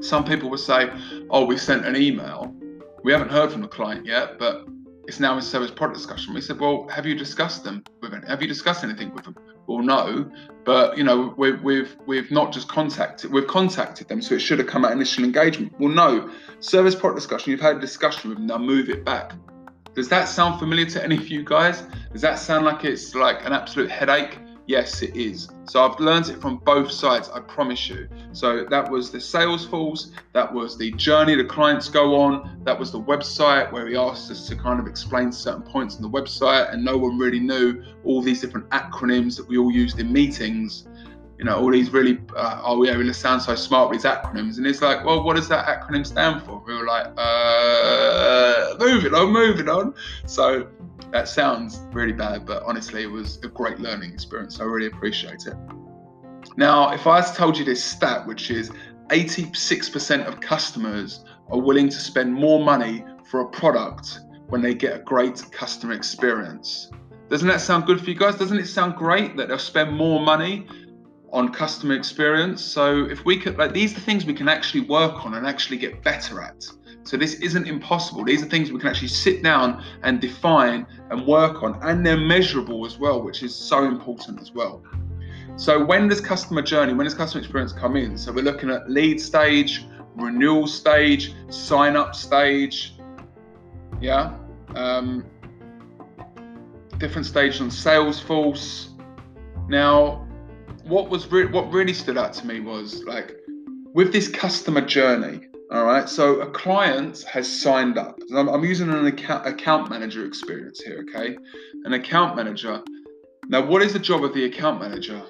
Some 0.00 0.24
people 0.24 0.50
would 0.50 0.60
say, 0.60 0.90
oh, 1.30 1.44
we 1.44 1.56
sent 1.56 1.86
an 1.86 1.96
email. 1.96 2.52
We 3.04 3.12
haven't 3.12 3.30
heard 3.30 3.52
from 3.52 3.62
the 3.62 3.68
client 3.68 4.04
yet, 4.04 4.38
but 4.38 4.66
it's 5.06 5.20
now 5.20 5.36
a 5.36 5.42
service 5.42 5.70
product 5.70 5.98
discussion. 5.98 6.34
We 6.34 6.40
said, 6.40 6.60
well, 6.60 6.88
have 6.88 7.06
you 7.06 7.14
discussed 7.14 7.64
them 7.64 7.84
with 8.00 8.14
any, 8.14 8.26
have 8.26 8.40
you 8.40 8.48
discussed 8.48 8.84
anything 8.84 9.12
with 9.14 9.24
them? 9.24 9.36
Well, 9.66 9.82
no, 9.82 10.30
but 10.64 10.98
you 10.98 11.04
know, 11.04 11.34
we, 11.36 11.52
we've 11.52 11.96
we've 12.06 12.30
not 12.30 12.52
just 12.52 12.68
contacted, 12.68 13.32
we've 13.32 13.46
contacted 13.46 14.08
them, 14.08 14.20
so 14.20 14.34
it 14.34 14.40
should 14.40 14.58
have 14.58 14.68
come 14.68 14.84
at 14.84 14.92
initial 14.92 15.24
engagement. 15.24 15.72
Well, 15.78 15.90
no, 15.90 16.30
service 16.60 16.94
product 16.94 17.20
discussion. 17.20 17.50
You've 17.50 17.60
had 17.60 17.76
a 17.76 17.80
discussion 17.80 18.30
with 18.30 18.38
them. 18.38 18.46
Now 18.46 18.58
move 18.58 18.88
it 18.90 19.04
back. 19.04 19.32
Does 19.94 20.08
that 20.08 20.28
sound 20.28 20.58
familiar 20.58 20.86
to 20.86 21.04
any 21.04 21.16
of 21.16 21.28
you 21.28 21.44
guys? 21.44 21.82
Does 22.12 22.22
that 22.22 22.38
sound 22.38 22.64
like 22.64 22.84
it's 22.84 23.14
like 23.14 23.44
an 23.44 23.52
absolute 23.52 23.90
headache? 23.90 24.38
Yes, 24.66 25.02
it 25.02 25.16
is. 25.16 25.48
So 25.64 25.84
I've 25.84 25.98
learned 25.98 26.28
it 26.28 26.40
from 26.40 26.58
both 26.58 26.90
sides, 26.90 27.28
I 27.30 27.40
promise 27.40 27.88
you. 27.88 28.08
So 28.32 28.64
that 28.70 28.88
was 28.88 29.10
the 29.10 29.18
Salesforce, 29.18 30.12
that 30.32 30.52
was 30.52 30.78
the 30.78 30.92
journey 30.92 31.34
the 31.34 31.44
clients 31.44 31.88
go 31.88 32.20
on, 32.20 32.60
that 32.64 32.78
was 32.78 32.92
the 32.92 33.00
website 33.00 33.72
where 33.72 33.88
he 33.88 33.96
asked 33.96 34.30
us 34.30 34.48
to 34.48 34.56
kind 34.56 34.78
of 34.78 34.86
explain 34.86 35.32
certain 35.32 35.62
points 35.62 35.96
on 35.96 36.02
the 36.02 36.08
website, 36.08 36.72
and 36.72 36.84
no 36.84 36.96
one 36.96 37.18
really 37.18 37.40
knew 37.40 37.82
all 38.04 38.22
these 38.22 38.40
different 38.40 38.68
acronyms 38.70 39.36
that 39.36 39.48
we 39.48 39.58
all 39.58 39.72
used 39.72 39.98
in 39.98 40.12
meetings. 40.12 40.86
You 41.38 41.46
know, 41.46 41.58
all 41.58 41.72
these 41.72 41.90
really, 41.90 42.20
uh, 42.36 42.60
oh 42.62 42.84
yeah, 42.84 42.96
we 42.96 43.12
sound 43.12 43.42
so 43.42 43.56
smart 43.56 43.90
with 43.90 44.02
these 44.02 44.08
acronyms. 44.08 44.58
And 44.58 44.66
it's 44.66 44.80
like, 44.80 45.04
well, 45.04 45.24
what 45.24 45.34
does 45.34 45.48
that 45.48 45.66
acronym 45.66 46.06
stand 46.06 46.42
for? 46.42 46.62
We 46.64 46.72
were 46.72 46.86
like, 46.86 47.08
uh, 47.16 48.76
moving 48.78 49.12
on, 49.12 49.32
moving 49.32 49.68
on. 49.68 49.92
So 50.24 50.68
that 51.12 51.28
sounds 51.28 51.80
really 51.92 52.12
bad, 52.12 52.46
but 52.46 52.62
honestly, 52.64 53.02
it 53.02 53.10
was 53.10 53.38
a 53.44 53.48
great 53.48 53.78
learning 53.78 54.12
experience. 54.12 54.60
I 54.60 54.64
really 54.64 54.86
appreciate 54.86 55.46
it. 55.46 55.54
Now, 56.56 56.92
if 56.92 57.06
I 57.06 57.20
told 57.20 57.56
you 57.56 57.64
this 57.64 57.82
stat, 57.82 58.26
which 58.26 58.50
is 58.50 58.70
86% 59.08 60.26
of 60.26 60.40
customers 60.40 61.24
are 61.50 61.60
willing 61.60 61.88
to 61.90 61.98
spend 61.98 62.32
more 62.32 62.64
money 62.64 63.04
for 63.30 63.40
a 63.40 63.48
product 63.48 64.20
when 64.48 64.62
they 64.62 64.74
get 64.74 64.96
a 64.96 65.02
great 65.02 65.42
customer 65.52 65.92
experience. 65.92 66.90
Doesn't 67.28 67.48
that 67.48 67.60
sound 67.60 67.86
good 67.86 68.00
for 68.00 68.10
you 68.10 68.16
guys? 68.16 68.36
Doesn't 68.36 68.58
it 68.58 68.66
sound 68.66 68.96
great 68.96 69.36
that 69.36 69.48
they'll 69.48 69.58
spend 69.58 69.96
more 69.96 70.20
money 70.20 70.66
on 71.30 71.50
customer 71.50 71.94
experience? 71.94 72.62
So 72.62 73.04
if 73.04 73.24
we 73.24 73.38
could, 73.38 73.56
like, 73.56 73.72
these 73.72 73.96
are 73.96 74.00
things 74.00 74.26
we 74.26 74.34
can 74.34 74.48
actually 74.48 74.82
work 74.82 75.24
on 75.24 75.34
and 75.34 75.46
actually 75.46 75.78
get 75.78 76.02
better 76.02 76.42
at. 76.42 76.64
So 77.04 77.16
this 77.16 77.34
isn't 77.34 77.66
impossible. 77.66 78.24
These 78.24 78.42
are 78.42 78.46
things 78.46 78.70
we 78.70 78.78
can 78.78 78.88
actually 78.88 79.08
sit 79.08 79.42
down 79.42 79.84
and 80.02 80.20
define 80.20 80.86
and 81.10 81.26
work 81.26 81.62
on, 81.62 81.78
and 81.82 82.06
they're 82.06 82.16
measurable 82.16 82.86
as 82.86 82.98
well, 82.98 83.22
which 83.22 83.42
is 83.42 83.54
so 83.54 83.84
important 83.84 84.40
as 84.40 84.52
well. 84.52 84.82
So 85.56 85.84
when 85.84 86.08
does 86.08 86.20
customer 86.20 86.62
journey, 86.62 86.92
when 86.94 87.04
does 87.04 87.14
customer 87.14 87.40
experience 87.40 87.72
come 87.72 87.96
in? 87.96 88.16
So 88.16 88.32
we're 88.32 88.44
looking 88.44 88.70
at 88.70 88.88
lead 88.88 89.20
stage, 89.20 89.84
renewal 90.16 90.66
stage, 90.66 91.34
sign 91.48 91.96
up 91.96 92.14
stage, 92.14 92.94
yeah, 94.00 94.36
um, 94.74 95.26
different 96.98 97.26
stages 97.26 97.60
on 97.60 97.68
Salesforce. 97.68 98.88
Now, 99.68 100.26
what 100.84 101.10
was 101.10 101.30
re- 101.30 101.46
what 101.46 101.72
really 101.72 101.94
stood 101.94 102.16
out 102.16 102.32
to 102.34 102.46
me 102.46 102.60
was 102.60 103.02
like 103.04 103.36
with 103.92 104.12
this 104.12 104.28
customer 104.28 104.80
journey 104.80 105.48
all 105.72 105.84
right. 105.84 106.06
So 106.06 106.40
a 106.40 106.50
client 106.50 107.22
has 107.22 107.48
signed 107.48 107.96
up. 107.96 108.18
I'm, 108.34 108.48
I'm 108.48 108.62
using 108.62 108.90
an 108.90 109.06
account, 109.06 109.46
account 109.46 109.88
manager 109.88 110.26
experience 110.26 110.80
here. 110.80 111.04
Okay. 111.08 111.36
An 111.84 111.94
account 111.94 112.36
manager. 112.36 112.82
Now, 113.48 113.64
what 113.64 113.82
is 113.82 113.94
the 113.94 113.98
job 113.98 114.22
of 114.22 114.34
the 114.34 114.44
account 114.44 114.80
manager? 114.80 115.22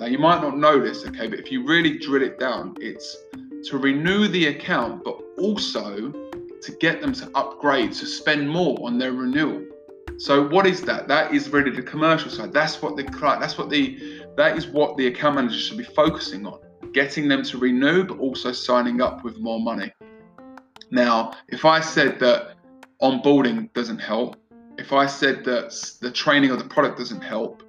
Now, 0.00 0.06
you 0.06 0.18
might 0.18 0.42
not 0.42 0.58
know 0.58 0.80
this, 0.80 1.06
okay, 1.06 1.28
but 1.28 1.38
if 1.38 1.52
you 1.52 1.64
really 1.64 1.96
drill 1.96 2.22
it 2.22 2.40
down, 2.40 2.74
it's 2.80 3.16
to 3.68 3.78
renew 3.78 4.26
the 4.26 4.46
account, 4.48 5.04
but 5.04 5.20
also 5.38 6.10
to 6.10 6.72
get 6.80 7.00
them 7.00 7.12
to 7.12 7.30
upgrade, 7.36 7.92
to 7.92 8.06
spend 8.06 8.48
more 8.48 8.84
on 8.84 8.98
their 8.98 9.12
renewal. 9.12 9.64
So, 10.18 10.48
what 10.48 10.66
is 10.66 10.82
that? 10.82 11.06
That 11.06 11.32
is 11.32 11.48
really 11.50 11.70
the 11.70 11.82
commercial 11.82 12.30
side. 12.30 12.52
That's 12.52 12.82
what 12.82 12.96
the 12.96 13.04
client. 13.04 13.40
That's 13.40 13.56
what 13.56 13.70
the. 13.70 14.24
That 14.36 14.56
is 14.56 14.66
what 14.66 14.96
the 14.96 15.06
account 15.06 15.36
manager 15.36 15.58
should 15.58 15.78
be 15.78 15.84
focusing 15.84 16.46
on 16.46 16.58
getting 16.92 17.28
them 17.28 17.42
to 17.44 17.58
renew, 17.58 18.04
but 18.04 18.18
also 18.18 18.52
signing 18.52 19.00
up 19.00 19.24
with 19.24 19.38
more 19.38 19.60
money. 19.60 19.92
Now, 20.90 21.34
if 21.48 21.64
I 21.64 21.80
said 21.80 22.18
that 22.20 22.54
onboarding 23.00 23.72
doesn't 23.72 23.98
help, 23.98 24.36
if 24.78 24.92
I 24.92 25.06
said 25.06 25.44
that 25.44 25.72
the 26.00 26.10
training 26.10 26.50
of 26.50 26.58
the 26.58 26.64
product 26.64 26.98
doesn't 26.98 27.22
help, 27.22 27.62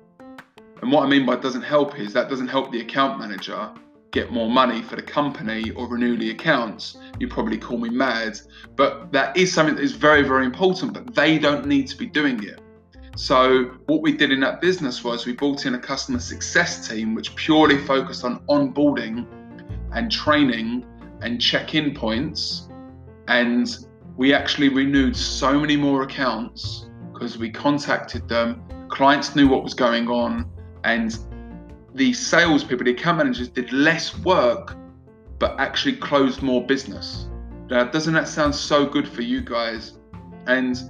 and 0.82 0.92
what 0.92 1.04
I 1.04 1.08
mean 1.08 1.26
by 1.26 1.38
doesn't 1.38 1.62
help 1.62 1.98
is 1.98 2.12
that 2.14 2.30
doesn't 2.30 2.50
help 2.50 2.72
the 2.72 2.82
account 2.82 3.20
manager 3.20 3.72
get 4.12 4.32
more 4.32 4.50
money 4.50 4.82
for 4.82 4.96
the 4.96 5.02
company 5.02 5.72
or 5.72 5.88
renew 5.88 6.16
the 6.16 6.30
accounts, 6.30 6.98
you 7.20 7.28
probably 7.28 7.58
call 7.58 7.78
me 7.78 7.90
mad. 7.90 8.40
But 8.76 9.12
that 9.12 9.36
is 9.36 9.52
something 9.52 9.76
that 9.76 9.82
is 9.82 9.94
very, 9.94 10.22
very 10.22 10.46
important, 10.46 10.94
but 10.94 11.16
they 11.16 11.40
don't 11.40 11.66
need 11.66 11.88
to 11.88 11.98
be 11.98 12.06
doing 12.06 12.44
it. 12.44 12.62
So, 13.16 13.66
what 13.86 14.02
we 14.02 14.12
did 14.12 14.32
in 14.32 14.40
that 14.40 14.60
business 14.60 15.04
was 15.04 15.26
we 15.26 15.34
brought 15.34 15.68
in 15.68 15.76
a 15.76 15.80
customer 15.80 16.20
success 16.20 16.88
team 16.88 17.14
which 17.14 17.36
purely 17.36 17.78
focused 17.78 18.24
on 18.26 18.40
onboarding 18.48 19.28
and 19.94 20.12
training 20.12 20.86
and 21.22 21.40
check 21.40 21.76
in 21.76 21.94
points. 21.94 22.70
And 23.28 23.70
we 24.18 24.34
actually 24.34 24.70
renewed 24.70 25.16
so 25.16 25.60
many 25.60 25.78
more 25.78 26.04
accounts 26.04 26.90
because 27.14 27.38
we 27.38 27.52
contacted 27.52 28.28
them, 28.28 28.64
clients 28.90 29.36
knew 29.36 29.48
what 29.48 29.64
was 29.64 29.76
going 29.76 30.08
on, 30.08 30.50
and 30.84 31.18
the 31.94 32.14
salespeople, 32.14 32.86
the 32.86 32.92
account 32.92 33.20
managers 33.20 33.48
did 33.48 33.72
less 33.72 34.18
work 34.20 34.76
but 35.38 35.60
actually 35.60 35.96
closed 35.98 36.42
more 36.42 36.66
business. 36.66 37.28
Now, 37.70 37.84
doesn't 37.84 38.14
that 38.14 38.28
sound 38.28 38.56
so 38.56 38.86
good 38.86 39.08
for 39.08 39.22
you 39.22 39.42
guys? 39.42 40.00
And 40.48 40.82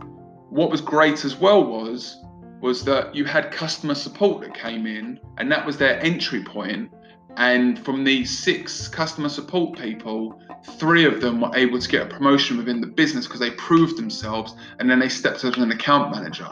what 0.54 0.70
was 0.70 0.82
great 0.82 1.26
as 1.26 1.36
well 1.36 1.66
was 1.66 2.18
was 2.62 2.86
that 2.86 3.14
you 3.14 3.26
had 3.26 3.52
customer 3.52 3.96
support 3.96 4.42
that 4.42 4.54
came 4.54 4.86
in, 4.86 5.20
and 5.38 5.52
that 5.52 5.66
was 5.66 5.78
their 5.78 6.00
entry 6.02 6.44
point. 6.44 6.90
And 7.36 7.84
from 7.84 8.04
the 8.04 8.24
six 8.24 8.88
customer 8.88 9.28
support 9.28 9.78
people, 9.78 10.40
three 10.78 11.06
of 11.06 11.20
them 11.20 11.42
were 11.42 11.54
able 11.56 11.80
to 11.80 11.90
get 11.90 12.04
a 12.04 12.06
promotion 12.06 12.56
within 12.56 12.80
the 12.80 12.88
business 12.88 13.26
because 13.26 13.40
they 13.40 13.50
proved 13.52 13.98
themselves, 13.98 14.56
and 14.80 14.90
then 14.90 15.00
they 15.00 15.10
stepped 15.10 15.44
up 15.44 15.58
as 15.58 15.64
an 15.64 15.72
account 15.72 16.16
manager. 16.16 16.48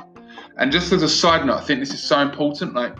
And 0.57 0.71
just 0.71 0.91
as 0.91 1.03
a 1.03 1.09
side 1.09 1.45
note, 1.45 1.57
I 1.57 1.63
think 1.63 1.79
this 1.79 1.93
is 1.93 2.03
so 2.03 2.19
important. 2.19 2.73
Like 2.73 2.97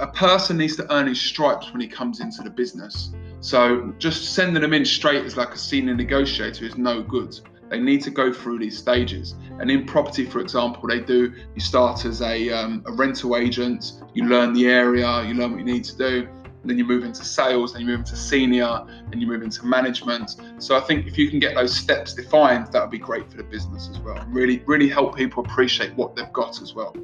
a 0.00 0.06
person 0.06 0.56
needs 0.56 0.74
to 0.76 0.92
earn 0.92 1.06
his 1.06 1.20
stripes 1.20 1.70
when 1.70 1.82
he 1.82 1.86
comes 1.86 2.20
into 2.20 2.42
the 2.42 2.50
business. 2.50 3.12
So 3.40 3.92
just 3.98 4.34
sending 4.34 4.62
them 4.62 4.72
in 4.72 4.86
straight 4.86 5.24
as 5.24 5.36
like 5.36 5.54
a 5.54 5.58
senior 5.58 5.94
negotiator 5.94 6.64
is 6.64 6.78
no 6.78 7.02
good. 7.02 7.38
They 7.70 7.80
need 7.80 8.02
to 8.02 8.10
go 8.10 8.32
through 8.32 8.58
these 8.58 8.76
stages. 8.76 9.34
And 9.58 9.70
in 9.70 9.86
property, 9.86 10.26
for 10.26 10.40
example, 10.40 10.88
they 10.88 11.00
do. 11.00 11.32
You 11.54 11.60
start 11.60 12.04
as 12.04 12.22
a, 12.22 12.50
um, 12.50 12.82
a 12.86 12.92
rental 12.92 13.36
agent. 13.36 14.02
You 14.14 14.24
learn 14.24 14.52
the 14.52 14.66
area. 14.66 15.22
You 15.24 15.34
learn 15.34 15.52
what 15.52 15.58
you 15.58 15.64
need 15.64 15.84
to 15.84 15.96
do. 15.96 16.28
And 16.44 16.70
then 16.70 16.78
you 16.78 16.84
move 16.84 17.04
into 17.04 17.24
sales. 17.24 17.72
Then 17.72 17.82
you 17.82 17.88
move 17.88 18.00
into 18.00 18.16
senior. 18.16 18.86
And 19.10 19.20
you 19.20 19.26
move 19.26 19.42
into 19.42 19.66
management. 19.66 20.36
So 20.58 20.76
I 20.76 20.80
think 20.80 21.06
if 21.06 21.18
you 21.18 21.28
can 21.30 21.38
get 21.38 21.54
those 21.54 21.74
steps 21.74 22.14
defined, 22.14 22.72
that 22.72 22.82
would 22.82 22.90
be 22.90 22.98
great 22.98 23.30
for 23.30 23.36
the 23.38 23.44
business 23.44 23.88
as 23.90 23.98
well. 24.00 24.24
Really, 24.28 24.62
really 24.66 24.88
help 24.88 25.16
people 25.16 25.44
appreciate 25.44 25.94
what 25.94 26.14
they've 26.16 26.32
got 26.32 26.60
as 26.62 26.74
well. 26.74 26.94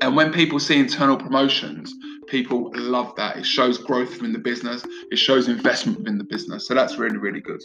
And 0.00 0.16
when 0.16 0.32
people 0.32 0.58
see 0.58 0.78
internal 0.78 1.16
promotions, 1.16 1.94
people 2.26 2.70
love 2.74 3.14
that. 3.16 3.36
It 3.36 3.46
shows 3.46 3.78
growth 3.78 4.10
within 4.10 4.32
the 4.32 4.38
business, 4.38 4.84
it 5.10 5.16
shows 5.16 5.48
investment 5.48 5.98
within 5.98 6.18
the 6.18 6.24
business. 6.24 6.66
So 6.66 6.74
that's 6.74 6.96
really, 6.96 7.16
really 7.16 7.40
good. 7.40 7.62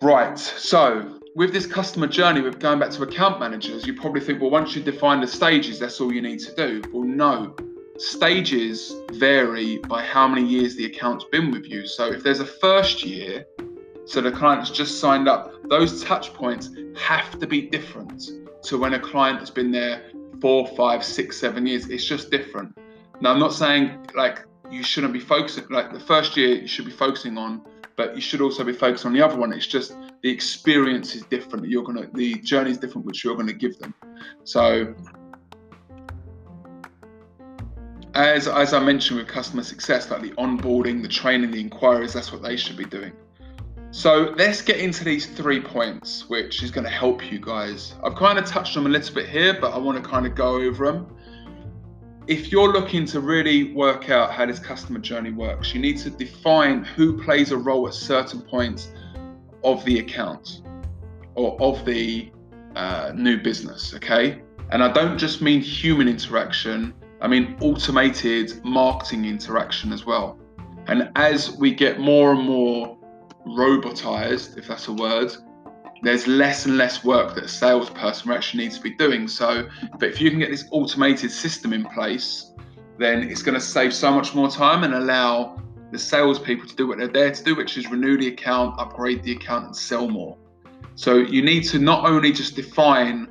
Right. 0.00 0.38
So 0.38 1.18
with 1.34 1.52
this 1.52 1.66
customer 1.66 2.06
journey, 2.06 2.40
with 2.40 2.60
going 2.60 2.78
back 2.78 2.90
to 2.90 3.02
account 3.02 3.40
managers, 3.40 3.86
you 3.86 3.94
probably 3.94 4.20
think, 4.20 4.40
well, 4.40 4.50
once 4.50 4.74
you 4.74 4.82
define 4.82 5.20
the 5.20 5.26
stages, 5.26 5.78
that's 5.78 6.00
all 6.00 6.12
you 6.12 6.22
need 6.22 6.40
to 6.40 6.54
do. 6.54 6.82
Well, 6.92 7.04
no. 7.04 7.56
Stages 7.96 8.94
vary 9.12 9.78
by 9.78 10.04
how 10.04 10.28
many 10.28 10.46
years 10.46 10.76
the 10.76 10.86
account's 10.86 11.24
been 11.24 11.50
with 11.50 11.66
you. 11.66 11.86
So 11.86 12.12
if 12.12 12.22
there's 12.22 12.38
a 12.40 12.46
first 12.46 13.02
year, 13.02 13.44
so 14.06 14.20
the 14.20 14.30
client's 14.30 14.70
just 14.70 15.00
signed 15.00 15.28
up, 15.28 15.52
those 15.68 16.04
touch 16.04 16.32
points 16.32 16.70
have 16.96 17.38
to 17.40 17.46
be 17.46 17.62
different 17.62 18.30
to 18.62 18.78
when 18.78 18.94
a 18.94 19.00
client 19.00 19.40
has 19.40 19.50
been 19.50 19.72
there 19.72 20.02
four, 20.40 20.66
five, 20.76 21.04
six, 21.04 21.38
seven 21.38 21.66
years. 21.66 21.88
It's 21.90 22.04
just 22.04 22.30
different. 22.30 22.78
Now, 23.20 23.32
I'm 23.32 23.40
not 23.40 23.52
saying 23.52 24.06
like 24.14 24.44
you 24.70 24.84
shouldn't 24.84 25.12
be 25.12 25.20
focusing, 25.20 25.64
like 25.70 25.92
the 25.92 26.00
first 26.00 26.36
year 26.36 26.54
you 26.54 26.68
should 26.68 26.84
be 26.84 26.92
focusing 26.92 27.36
on, 27.36 27.62
but 27.98 28.14
you 28.14 28.20
should 28.20 28.40
also 28.40 28.62
be 28.62 28.72
focused 28.72 29.04
on 29.04 29.12
the 29.12 29.20
other 29.20 29.36
one. 29.36 29.52
It's 29.52 29.66
just 29.66 29.96
the 30.22 30.30
experience 30.30 31.16
is 31.16 31.24
different. 31.24 31.68
You're 31.68 31.82
gonna, 31.82 32.08
the 32.14 32.36
journey 32.36 32.70
is 32.70 32.78
different, 32.78 33.04
which 33.04 33.24
you're 33.24 33.36
gonna 33.36 33.52
give 33.52 33.76
them. 33.80 33.92
So, 34.44 34.94
as 38.14 38.46
as 38.46 38.72
I 38.72 38.78
mentioned 38.78 39.18
with 39.18 39.26
customer 39.28 39.64
success, 39.64 40.08
like 40.10 40.22
the 40.22 40.30
onboarding, 40.30 41.02
the 41.02 41.08
training, 41.08 41.50
the 41.50 41.60
inquiries, 41.60 42.12
that's 42.12 42.32
what 42.32 42.40
they 42.40 42.56
should 42.56 42.76
be 42.76 42.84
doing. 42.84 43.12
So 43.90 44.34
let's 44.36 44.62
get 44.62 44.78
into 44.78 45.02
these 45.02 45.26
three 45.26 45.60
points, 45.60 46.28
which 46.28 46.62
is 46.62 46.70
going 46.70 46.84
to 46.84 46.90
help 46.90 47.32
you 47.32 47.40
guys. 47.40 47.94
I've 48.04 48.16
kind 48.16 48.38
of 48.38 48.44
touched 48.44 48.76
on 48.76 48.84
them 48.84 48.92
a 48.92 48.98
little 48.98 49.14
bit 49.14 49.30
here, 49.30 49.58
but 49.58 49.72
I 49.72 49.78
want 49.78 50.02
to 50.02 50.08
kind 50.08 50.26
of 50.26 50.34
go 50.34 50.60
over 50.60 50.92
them. 50.92 51.16
If 52.28 52.52
you're 52.52 52.70
looking 52.70 53.06
to 53.06 53.20
really 53.20 53.72
work 53.72 54.10
out 54.10 54.32
how 54.32 54.44
this 54.44 54.58
customer 54.58 54.98
journey 54.98 55.30
works, 55.30 55.72
you 55.72 55.80
need 55.80 55.96
to 56.00 56.10
define 56.10 56.84
who 56.84 57.16
plays 57.22 57.52
a 57.52 57.56
role 57.56 57.88
at 57.88 57.94
certain 57.94 58.42
points 58.42 58.92
of 59.64 59.82
the 59.86 60.00
account 60.00 60.60
or 61.36 61.58
of 61.58 61.86
the 61.86 62.30
uh, 62.76 63.12
new 63.14 63.38
business, 63.38 63.94
okay? 63.94 64.42
And 64.70 64.84
I 64.84 64.92
don't 64.92 65.16
just 65.16 65.40
mean 65.40 65.62
human 65.62 66.06
interaction, 66.06 66.92
I 67.22 67.28
mean 67.28 67.56
automated 67.62 68.62
marketing 68.62 69.24
interaction 69.24 69.90
as 69.90 70.04
well. 70.04 70.38
And 70.86 71.10
as 71.16 71.56
we 71.56 71.72
get 71.72 71.98
more 71.98 72.32
and 72.32 72.42
more 72.42 72.98
robotized, 73.46 74.58
if 74.58 74.68
that's 74.68 74.88
a 74.88 74.92
word, 74.92 75.32
there's 76.02 76.26
less 76.26 76.66
and 76.66 76.76
less 76.76 77.04
work 77.04 77.34
that 77.34 77.44
a 77.44 77.48
salesperson 77.48 78.30
actually 78.30 78.64
needs 78.64 78.76
to 78.76 78.82
be 78.82 78.94
doing. 78.94 79.26
So, 79.28 79.68
but 79.98 80.08
if 80.08 80.20
you 80.20 80.30
can 80.30 80.38
get 80.38 80.50
this 80.50 80.66
automated 80.70 81.30
system 81.30 81.72
in 81.72 81.84
place, 81.84 82.52
then 82.98 83.22
it's 83.24 83.42
going 83.42 83.54
to 83.54 83.60
save 83.60 83.94
so 83.94 84.12
much 84.12 84.34
more 84.34 84.50
time 84.50 84.84
and 84.84 84.94
allow 84.94 85.60
the 85.90 85.98
salespeople 85.98 86.66
to 86.66 86.76
do 86.76 86.86
what 86.86 86.98
they're 86.98 87.08
there 87.08 87.30
to 87.30 87.44
do, 87.44 87.54
which 87.54 87.78
is 87.78 87.90
renew 87.90 88.18
the 88.18 88.28
account, 88.28 88.78
upgrade 88.78 89.22
the 89.22 89.32
account, 89.32 89.66
and 89.66 89.76
sell 89.76 90.08
more. 90.08 90.36
So 90.94 91.16
you 91.16 91.42
need 91.42 91.62
to 91.64 91.78
not 91.78 92.04
only 92.04 92.32
just 92.32 92.56
define 92.56 93.28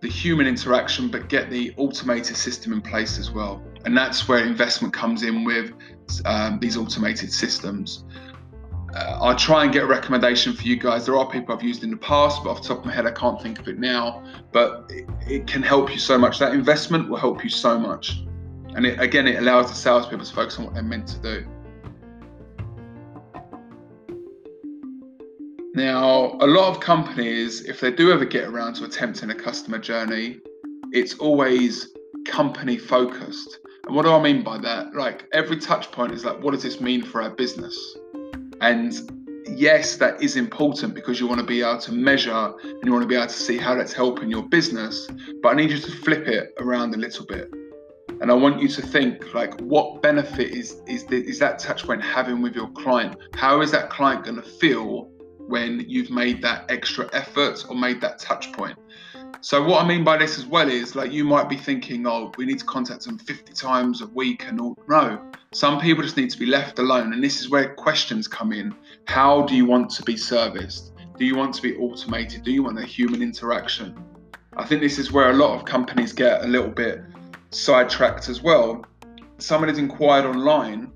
the 0.00 0.08
human 0.08 0.46
interaction, 0.46 1.08
but 1.08 1.28
get 1.28 1.50
the 1.50 1.74
automated 1.76 2.36
system 2.36 2.72
in 2.72 2.80
place 2.80 3.18
as 3.18 3.30
well. 3.30 3.62
And 3.84 3.96
that's 3.96 4.28
where 4.28 4.44
investment 4.44 4.94
comes 4.94 5.22
in 5.22 5.44
with 5.44 5.72
um, 6.24 6.58
these 6.60 6.76
automated 6.76 7.32
systems 7.32 8.04
uh, 8.94 9.18
I'll 9.20 9.36
try 9.36 9.64
and 9.64 9.72
get 9.72 9.82
a 9.82 9.86
recommendation 9.86 10.54
for 10.54 10.62
you 10.62 10.76
guys. 10.76 11.04
There 11.04 11.16
are 11.16 11.28
people 11.28 11.54
I've 11.54 11.62
used 11.62 11.84
in 11.84 11.90
the 11.90 11.96
past, 11.96 12.42
but 12.42 12.50
off 12.50 12.62
the 12.62 12.68
top 12.68 12.78
of 12.78 12.86
my 12.86 12.92
head, 12.92 13.06
I 13.06 13.10
can't 13.10 13.40
think 13.40 13.58
of 13.58 13.68
it 13.68 13.78
now. 13.78 14.24
But 14.52 14.90
it, 14.90 15.08
it 15.26 15.46
can 15.46 15.62
help 15.62 15.90
you 15.90 15.98
so 15.98 16.16
much. 16.16 16.38
That 16.38 16.54
investment 16.54 17.08
will 17.08 17.18
help 17.18 17.44
you 17.44 17.50
so 17.50 17.78
much. 17.78 18.22
And 18.74 18.86
it, 18.86 19.00
again, 19.00 19.26
it 19.26 19.38
allows 19.38 19.68
the 19.68 19.76
salespeople 19.76 20.24
to 20.24 20.34
focus 20.34 20.58
on 20.58 20.64
what 20.64 20.74
they're 20.74 20.82
meant 20.82 21.06
to 21.08 21.18
do. 21.18 21.46
Now, 25.74 26.36
a 26.40 26.46
lot 26.46 26.74
of 26.74 26.80
companies, 26.80 27.60
if 27.66 27.80
they 27.80 27.92
do 27.92 28.10
ever 28.10 28.24
get 28.24 28.44
around 28.44 28.74
to 28.74 28.84
attempting 28.84 29.30
a 29.30 29.34
customer 29.34 29.78
journey, 29.78 30.40
it's 30.92 31.14
always 31.18 31.94
company 32.26 32.78
focused. 32.78 33.58
And 33.86 33.94
what 33.94 34.04
do 34.04 34.12
I 34.12 34.20
mean 34.20 34.42
by 34.42 34.58
that? 34.58 34.94
Like 34.94 35.28
every 35.32 35.58
touch 35.58 35.92
point 35.92 36.12
is 36.12 36.24
like, 36.24 36.42
what 36.42 36.52
does 36.52 36.62
this 36.62 36.80
mean 36.80 37.02
for 37.02 37.22
our 37.22 37.30
business? 37.30 37.96
And 38.60 38.94
yes, 39.46 39.96
that 39.96 40.22
is 40.22 40.36
important 40.36 40.94
because 40.94 41.20
you 41.20 41.26
want 41.26 41.40
to 41.40 41.46
be 41.46 41.62
able 41.62 41.78
to 41.78 41.92
measure 41.92 42.30
and 42.62 42.84
you 42.84 42.92
want 42.92 43.02
to 43.02 43.08
be 43.08 43.14
able 43.14 43.26
to 43.26 43.32
see 43.32 43.56
how 43.56 43.74
that's 43.74 43.92
helping 43.92 44.30
your 44.30 44.42
business. 44.48 45.08
But 45.42 45.50
I 45.50 45.54
need 45.54 45.70
you 45.70 45.78
to 45.78 45.90
flip 45.90 46.26
it 46.28 46.54
around 46.58 46.94
a 46.94 46.98
little 46.98 47.24
bit. 47.26 47.52
And 48.20 48.32
I 48.32 48.34
want 48.34 48.60
you 48.60 48.68
to 48.68 48.82
think 48.82 49.32
like, 49.32 49.58
what 49.60 50.02
benefit 50.02 50.50
is 50.50 50.82
is, 50.86 51.04
is 51.04 51.38
that 51.38 51.60
touch 51.60 51.84
point 51.84 52.02
having 52.02 52.42
with 52.42 52.54
your 52.54 52.68
client? 52.70 53.16
How 53.34 53.60
is 53.60 53.70
that 53.70 53.90
client 53.90 54.24
going 54.24 54.36
to 54.36 54.42
feel 54.42 55.08
when 55.46 55.84
you've 55.88 56.10
made 56.10 56.42
that 56.42 56.68
extra 56.68 57.08
effort 57.12 57.64
or 57.68 57.76
made 57.76 58.00
that 58.00 58.18
touch 58.18 58.52
point? 58.52 58.78
So 59.40 59.64
what 59.64 59.84
I 59.84 59.86
mean 59.86 60.02
by 60.02 60.16
this 60.16 60.36
as 60.38 60.46
well 60.46 60.68
is 60.68 60.96
like 60.96 61.12
you 61.12 61.24
might 61.24 61.48
be 61.48 61.56
thinking, 61.56 62.06
oh, 62.06 62.32
we 62.36 62.44
need 62.44 62.58
to 62.58 62.64
contact 62.64 63.04
them 63.04 63.18
50 63.18 63.52
times 63.52 64.02
a 64.02 64.06
week 64.08 64.44
and 64.46 64.60
all. 64.60 64.76
No, 64.88 65.22
some 65.52 65.80
people 65.80 66.02
just 66.02 66.16
need 66.16 66.30
to 66.30 66.38
be 66.38 66.46
left 66.46 66.78
alone. 66.78 67.12
And 67.12 67.22
this 67.22 67.40
is 67.40 67.48
where 67.48 67.74
questions 67.74 68.26
come 68.26 68.52
in. 68.52 68.74
How 69.06 69.42
do 69.42 69.54
you 69.54 69.64
want 69.64 69.90
to 69.90 70.02
be 70.02 70.16
serviced? 70.16 70.92
Do 71.18 71.24
you 71.24 71.36
want 71.36 71.54
to 71.54 71.62
be 71.62 71.76
automated? 71.76 72.42
Do 72.42 72.50
you 72.50 72.62
want 72.62 72.78
a 72.78 72.84
human 72.84 73.22
interaction? 73.22 73.96
I 74.56 74.64
think 74.64 74.80
this 74.80 74.98
is 74.98 75.12
where 75.12 75.30
a 75.30 75.34
lot 75.34 75.56
of 75.56 75.64
companies 75.64 76.12
get 76.12 76.44
a 76.44 76.48
little 76.48 76.70
bit 76.70 77.02
sidetracked 77.50 78.28
as 78.28 78.42
well. 78.42 78.84
Somebody's 79.38 79.78
inquired 79.78 80.26
online. 80.26 80.92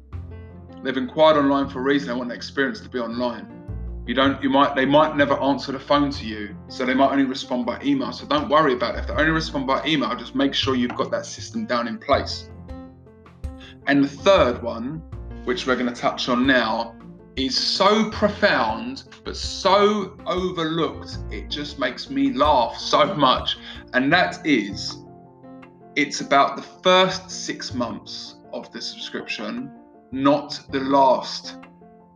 They've 0.82 0.96
inquired 0.96 1.36
online 1.36 1.68
for 1.68 1.78
a 1.78 1.82
reason. 1.82 2.08
They 2.08 2.14
want 2.14 2.28
the 2.28 2.34
experience 2.34 2.80
to 2.80 2.88
be 2.88 2.98
online 2.98 3.61
you 4.06 4.14
don't 4.14 4.42
you 4.42 4.50
might 4.50 4.74
they 4.74 4.84
might 4.84 5.16
never 5.16 5.40
answer 5.40 5.70
the 5.70 5.78
phone 5.78 6.10
to 6.10 6.26
you 6.26 6.56
so 6.68 6.84
they 6.84 6.94
might 6.94 7.12
only 7.12 7.24
respond 7.24 7.64
by 7.64 7.80
email. 7.82 8.12
So 8.12 8.26
don't 8.26 8.48
worry 8.48 8.74
about 8.74 8.96
it. 8.96 9.00
If 9.00 9.06
they 9.06 9.14
only 9.14 9.30
respond 9.30 9.66
by 9.66 9.84
email 9.86 10.14
just 10.16 10.34
make 10.34 10.54
sure 10.54 10.74
you've 10.74 10.96
got 10.96 11.10
that 11.12 11.24
system 11.24 11.66
down 11.66 11.86
in 11.86 11.98
place. 11.98 12.50
And 13.86 14.04
the 14.04 14.08
third 14.08 14.62
one 14.62 15.02
which 15.44 15.66
we're 15.66 15.76
going 15.76 15.92
to 15.92 16.00
touch 16.00 16.28
on 16.28 16.46
now 16.46 16.96
is 17.36 17.56
so 17.56 18.10
profound 18.10 19.04
but 19.24 19.36
so 19.36 20.18
overlooked 20.26 21.18
it 21.30 21.48
just 21.48 21.78
makes 21.78 22.10
me 22.10 22.32
laugh 22.32 22.76
so 22.76 23.14
much. 23.14 23.58
And 23.94 24.12
that 24.12 24.44
is 24.44 24.96
it's 25.94 26.20
about 26.20 26.56
the 26.56 26.62
first 26.82 27.30
six 27.30 27.72
months 27.72 28.36
of 28.52 28.70
the 28.72 28.80
subscription 28.80 29.70
not 30.10 30.60
the 30.70 30.80
last 30.80 31.56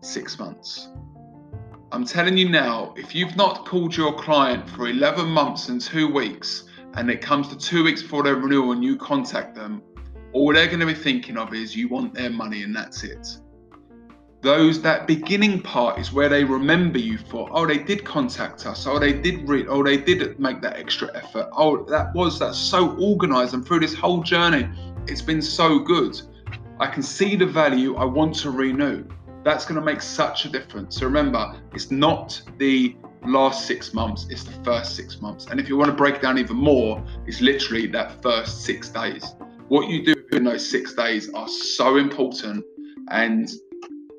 six 0.01 0.39
months 0.39 0.89
I'm 1.93 2.05
telling 2.05 2.37
you 2.37 2.49
now, 2.49 2.95
if 2.97 3.15
you've 3.15 3.37
not 3.37 3.65
called 3.65 3.97
your 3.97 4.13
client 4.13 4.69
for 4.71 4.89
11 4.89 5.29
months 5.29 5.69
and 5.69 5.81
two 5.81 6.13
weeks, 6.13 6.65
and 6.95 7.09
it 7.09 7.21
comes 7.21 7.47
to 7.49 7.57
two 7.57 7.85
weeks 7.85 8.03
before 8.03 8.25
their 8.25 8.35
renewal 8.35 8.73
and 8.73 8.83
you 8.83 8.97
contact 8.97 9.55
them, 9.55 9.83
all 10.33 10.53
they're 10.53 10.67
going 10.67 10.81
to 10.81 10.87
be 10.87 10.95
thinking 10.95 11.37
of 11.37 11.55
is 11.55 11.77
you 11.77 11.89
want 11.89 12.13
their 12.13 12.31
money 12.31 12.65
and 12.65 12.75
that's 12.75 13.05
it. 13.05 13.39
Those 14.43 14.83
that 14.83 15.07
beginning 15.07 15.63
part 15.63 16.01
is 16.01 16.13
where 16.13 16.29
they 16.29 16.43
remember 16.43 16.99
you 16.99 17.19
for. 17.19 17.49
Oh, 17.53 17.67
they 17.67 17.79
did 17.79 18.05
contact 18.05 18.67
us. 18.67 18.87
Oh, 18.87 18.99
they 18.99 19.13
did 19.13 19.49
read. 19.49 19.67
Oh, 19.69 19.85
they 19.85 19.97
did 19.97 20.41
make 20.41 20.61
that 20.63 20.77
extra 20.77 21.09
effort. 21.17 21.49
Oh, 21.53 21.85
that 21.85 22.13
was 22.15 22.39
that's 22.41 22.59
so 22.59 22.99
organised 23.01 23.55
and 23.55 23.65
through 23.65 23.81
this 23.81 23.95
whole 23.95 24.23
journey, 24.23 24.69
it's 25.07 25.23
been 25.23 25.41
so 25.41 25.79
good. 25.79 26.21
I 26.81 26.89
can 26.89 27.03
see 27.03 27.37
the 27.37 27.47
value. 27.47 27.97
I 27.97 28.05
want 28.05 28.35
to 28.37 28.51
renew 28.51 29.09
That's 29.47 29.65
going 29.65 29.79
to 29.79 29.85
make 29.85 30.03
such 30.03 30.45
a 30.45 30.49
difference. 30.49 30.99
So 30.99 31.07
remember, 31.07 31.55
it's 31.73 31.93
not 31.93 32.43
the 32.59 32.97
last 33.25 33.65
six 33.65 33.95
months, 33.95 34.27
it's 34.29 34.43
the 34.43 34.65
first 34.65 34.97
six 34.97 35.21
months. 35.23 35.47
And 35.49 35.61
if 35.61 35.69
you 35.69 35.77
want 35.77 35.89
to 35.89 35.95
break 35.95 36.21
down 36.21 36.37
even 36.37 36.57
more, 36.57 37.01
it's 37.29 37.41
literally 37.41 37.87
that 37.87 38.21
first 38.25 38.65
six 38.65 38.89
days. 38.89 39.25
What 39.69 39.89
you 39.89 40.05
do 40.05 40.17
in 40.33 40.43
those 40.43 40.69
six 40.69 40.95
days 40.95 41.33
are 41.33 41.47
so 41.47 41.97
important. 41.97 42.65
And 43.13 43.49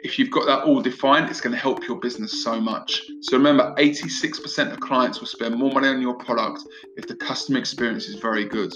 if 0.01 0.17
you've 0.17 0.31
got 0.31 0.45
that 0.45 0.63
all 0.63 0.81
defined, 0.81 1.29
it's 1.29 1.41
going 1.41 1.53
to 1.53 1.59
help 1.59 1.85
your 1.89 1.99
business 1.99 2.41
so 2.41 2.61
much. 2.61 3.03
So 3.19 3.35
remember, 3.35 3.75
86% 3.77 4.71
of 4.71 4.79
clients 4.79 5.19
will 5.19 5.27
spend 5.27 5.55
more 5.59 5.73
money 5.73 5.89
on 5.89 6.01
your 6.01 6.15
product 6.15 6.61
if 6.95 7.05
the 7.05 7.15
customer 7.17 7.59
experience 7.59 8.07
is 8.07 8.15
very 8.15 8.45
good. 8.45 8.73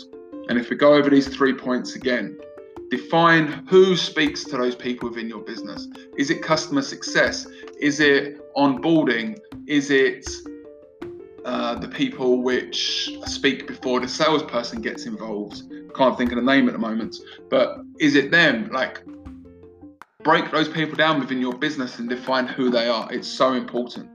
And 0.50 0.60
if 0.60 0.70
we 0.70 0.76
go 0.76 0.96
over 0.96 1.10
these 1.10 1.30
three 1.30 1.54
points 1.54 1.96
again, 1.96 2.38
define 2.92 3.48
who 3.70 3.96
speaks 3.96 4.44
to 4.44 4.58
those 4.58 4.76
people 4.76 5.10
within 5.10 5.30
your 5.30 5.40
business. 5.40 5.88
Is 6.18 6.30
it 6.30 6.44
customer 6.44 6.82
success? 6.82 7.48
Is 7.80 8.02
it 8.02 8.40
onboarding? 8.54 9.40
Is 9.66 9.90
it 9.90 10.30
uh, 11.46 11.76
the 11.76 11.88
people 11.88 12.44
which 12.44 13.10
speak 13.26 13.66
before 13.66 14.02
the 14.02 14.10
salesperson 14.10 14.82
gets 14.82 15.06
involved? 15.06 15.64
Can't 15.96 16.18
think 16.18 16.32
of 16.34 16.36
the 16.36 16.44
name 16.44 16.68
at 16.68 16.74
the 16.74 16.80
moment, 16.80 17.16
but 17.50 17.80
is 18.00 18.16
it 18.16 18.30
them? 18.30 18.70
Like, 18.72 19.02
break 20.24 20.52
those 20.52 20.68
people 20.68 20.96
down 20.96 21.22
within 21.22 21.40
your 21.40 21.58
business 21.58 21.98
and 21.98 22.10
define 22.10 22.46
who 22.46 22.70
they 22.70 22.90
are. 22.90 23.12
It's 23.12 23.28
so 23.28 23.54
important. 23.54 24.10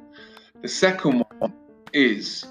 The 0.61 0.69
second 0.69 1.25
one 1.39 1.55
is 1.95 2.45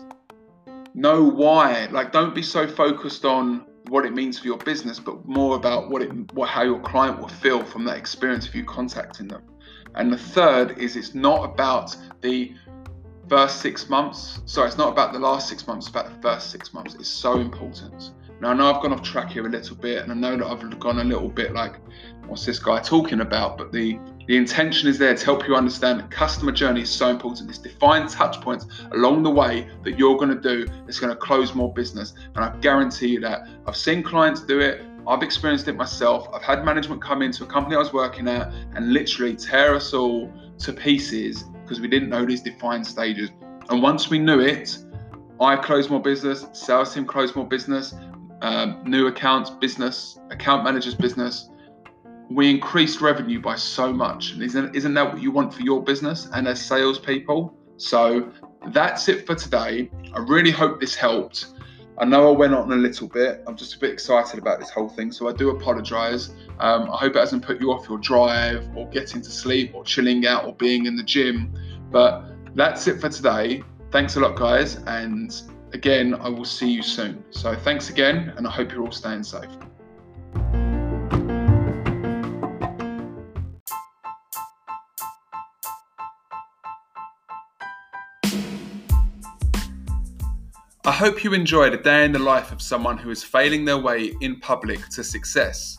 know 0.95 1.23
why. 1.23 1.85
Like, 1.91 2.11
don't 2.11 2.33
be 2.33 2.41
so 2.41 2.67
focused 2.67 3.25
on 3.25 3.67
what 3.89 4.05
it 4.05 4.13
means 4.13 4.39
for 4.39 4.47
your 4.47 4.57
business, 4.57 4.99
but 4.99 5.25
more 5.27 5.55
about 5.55 5.89
what 5.89 6.01
it, 6.01 6.11
what 6.33 6.49
how 6.49 6.63
your 6.63 6.79
client 6.79 7.19
will 7.19 7.27
feel 7.27 7.63
from 7.63 7.85
that 7.85 7.97
experience 7.97 8.47
of 8.47 8.55
you 8.55 8.65
contacting 8.65 9.27
them. 9.27 9.43
And 9.95 10.11
the 10.11 10.17
third 10.17 10.77
is 10.77 10.95
it's 10.95 11.15
not 11.15 11.43
about 11.45 11.95
the 12.21 12.53
first 13.29 13.61
six 13.61 13.89
months. 13.89 14.41
Sorry, 14.45 14.67
it's 14.67 14.77
not 14.77 14.91
about 14.91 15.13
the 15.13 15.19
last 15.19 15.49
six 15.49 15.67
months. 15.67 15.87
It's 15.87 15.95
about 15.95 16.13
the 16.13 16.21
first 16.21 16.51
six 16.51 16.73
months. 16.73 16.95
It's 16.95 17.09
so 17.09 17.39
important. 17.39 18.11
Now 18.41 18.49
I 18.49 18.53
know 18.53 18.73
I've 18.73 18.81
gone 18.81 18.93
off 18.93 19.01
track 19.01 19.31
here 19.31 19.45
a 19.45 19.49
little 19.49 19.75
bit, 19.75 20.03
and 20.03 20.11
I 20.11 20.15
know 20.15 20.37
that 20.37 20.45
I've 20.45 20.79
gone 20.79 20.99
a 20.99 21.03
little 21.03 21.29
bit 21.29 21.53
like, 21.53 21.75
what's 22.27 22.45
this 22.45 22.59
guy 22.59 22.79
talking 22.79 23.21
about? 23.21 23.57
But 23.57 23.71
the 23.71 23.99
the 24.27 24.37
intention 24.37 24.89
is 24.89 24.97
there 24.97 25.15
to 25.15 25.23
help 25.23 25.47
you 25.47 25.55
understand 25.55 25.99
that 25.99 26.09
customer 26.09 26.51
journey 26.51 26.81
is 26.81 26.89
so 26.89 27.09
important. 27.09 27.47
It's 27.47 27.59
defined 27.59 28.09
touch 28.09 28.41
points 28.41 28.65
along 28.91 29.21
the 29.21 29.29
way 29.29 29.69
that 29.83 29.99
you're 29.99 30.17
going 30.17 30.29
to 30.29 30.41
do 30.41 30.65
that's 30.85 30.99
going 30.99 31.13
to 31.13 31.15
close 31.15 31.53
more 31.53 31.71
business. 31.71 32.15
And 32.35 32.43
I 32.43 32.55
guarantee 32.57 33.09
you 33.09 33.19
that. 33.19 33.47
I've 33.67 33.75
seen 33.75 34.01
clients 34.01 34.41
do 34.41 34.59
it. 34.59 34.83
I've 35.07 35.21
experienced 35.21 35.67
it 35.67 35.75
myself. 35.75 36.27
I've 36.33 36.41
had 36.41 36.65
management 36.65 37.03
come 37.03 37.21
into 37.21 37.43
a 37.43 37.47
company 37.47 37.75
I 37.75 37.79
was 37.79 37.93
working 37.93 38.27
at 38.27 38.51
and 38.73 38.91
literally 38.91 39.35
tear 39.35 39.75
us 39.75 39.93
all 39.93 40.33
to 40.57 40.73
pieces 40.73 41.43
because 41.61 41.79
we 41.79 41.87
didn't 41.87 42.09
know 42.09 42.25
these 42.25 42.41
defined 42.41 42.87
stages. 42.87 43.29
And 43.69 43.83
once 43.83 44.09
we 44.09 44.17
knew 44.17 44.39
it, 44.39 44.75
I 45.39 45.55
closed 45.57 45.91
more 45.91 46.01
business, 46.01 46.47
sales 46.53 46.93
team 46.95 47.05
closed 47.05 47.35
more 47.35 47.47
business, 47.47 47.93
um, 48.45 48.81
new 48.85 49.07
accounts 49.07 49.49
business, 49.49 50.19
account 50.29 50.63
managers 50.63 50.95
business 50.95 51.49
we 52.29 52.49
increased 52.49 53.01
revenue 53.01 53.39
by 53.39 53.55
so 53.55 53.93
much. 53.93 54.37
Isn't, 54.39 54.75
isn't 54.75 54.93
that 54.93 55.13
what 55.13 55.21
you 55.21 55.31
want 55.31 55.53
for 55.53 55.61
your 55.61 55.83
business 55.83 56.27
and 56.33 56.47
as 56.47 56.63
salespeople? 56.63 57.55
So 57.77 58.31
that's 58.67 59.07
it 59.09 59.25
for 59.25 59.35
today. 59.35 59.91
I 60.13 60.19
really 60.19 60.51
hope 60.51 60.79
this 60.79 60.95
helped. 60.95 61.47
I 61.97 62.05
know 62.05 62.27
I 62.33 62.35
went 62.35 62.53
on 62.53 62.71
a 62.71 62.75
little 62.75 63.07
bit. 63.07 63.43
I'm 63.47 63.55
just 63.55 63.75
a 63.75 63.79
bit 63.79 63.91
excited 63.91 64.39
about 64.39 64.59
this 64.59 64.69
whole 64.69 64.89
thing, 64.89 65.11
so 65.11 65.29
I 65.29 65.33
do 65.33 65.51
apologize. 65.51 66.31
Um, 66.59 66.89
I 66.91 66.97
hope 66.97 67.15
it 67.15 67.19
hasn't 67.19 67.45
put 67.45 67.61
you 67.61 67.71
off 67.71 67.87
your 67.87 67.99
drive 67.99 68.67
or 68.75 68.89
getting 68.89 69.21
to 69.21 69.31
sleep 69.31 69.73
or 69.73 69.83
chilling 69.83 70.25
out 70.25 70.45
or 70.45 70.53
being 70.55 70.87
in 70.87 70.97
the 70.97 71.03
gym. 71.03 71.53
But 71.91 72.25
that's 72.53 72.87
it 72.87 72.99
for 72.99 73.07
today. 73.07 73.63
Thanks 73.91 74.17
a 74.17 74.19
lot, 74.19 74.35
guys. 74.35 74.75
And 74.87 75.41
again, 75.75 76.15
I 76.15 76.29
will 76.29 76.45
see 76.45 76.71
you 76.71 76.81
soon. 76.81 77.23
So 77.31 77.53
thanks 77.53 77.89
again, 77.89 78.33
and 78.37 78.47
I 78.47 78.49
hope 78.49 78.71
you're 78.71 78.81
all 78.81 78.91
staying 78.91 79.23
safe. 79.23 79.49
I 90.85 90.91
hope 90.91 91.23
you 91.25 91.33
enjoyed 91.33 91.73
a 91.73 91.81
day 91.81 92.05
in 92.05 92.13
the 92.13 92.19
life 92.19 92.53
of 92.53 92.61
someone 92.61 92.97
who 92.97 93.09
is 93.09 93.21
failing 93.21 93.65
their 93.65 93.77
way 93.77 94.13
in 94.21 94.39
public 94.39 94.87
to 94.89 95.03
success. 95.03 95.77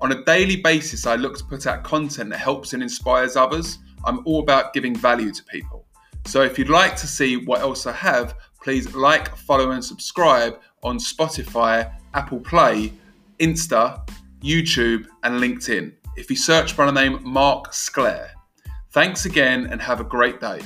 On 0.00 0.12
a 0.12 0.24
daily 0.24 0.56
basis, 0.56 1.04
I 1.04 1.16
look 1.16 1.36
to 1.38 1.44
put 1.44 1.66
out 1.66 1.82
content 1.82 2.30
that 2.30 2.38
helps 2.38 2.74
and 2.74 2.82
inspires 2.82 3.34
others. 3.34 3.78
I'm 4.04 4.20
all 4.24 4.40
about 4.40 4.72
giving 4.72 4.94
value 4.94 5.32
to 5.32 5.44
people. 5.44 5.84
So 6.26 6.42
if 6.42 6.58
you'd 6.58 6.68
like 6.68 6.94
to 6.96 7.08
see 7.08 7.36
what 7.36 7.60
else 7.60 7.86
I 7.86 7.92
have, 7.92 8.36
please 8.62 8.94
like, 8.94 9.34
follow, 9.36 9.72
and 9.72 9.84
subscribe 9.84 10.60
on 10.82 10.98
Spotify, 10.98 11.92
Apple 12.14 12.40
Play, 12.40 12.92
Insta, 13.38 14.08
YouTube, 14.40 15.06
and 15.22 15.40
LinkedIn. 15.40 15.92
If 16.16 16.30
you 16.30 16.36
search 16.36 16.76
by 16.76 16.86
the 16.86 16.92
name 16.92 17.20
Mark 17.22 17.72
Sclair. 17.72 18.32
Thanks 18.90 19.24
again 19.24 19.66
and 19.66 19.80
have 19.80 20.00
a 20.00 20.04
great 20.04 20.40
day. 20.40 20.60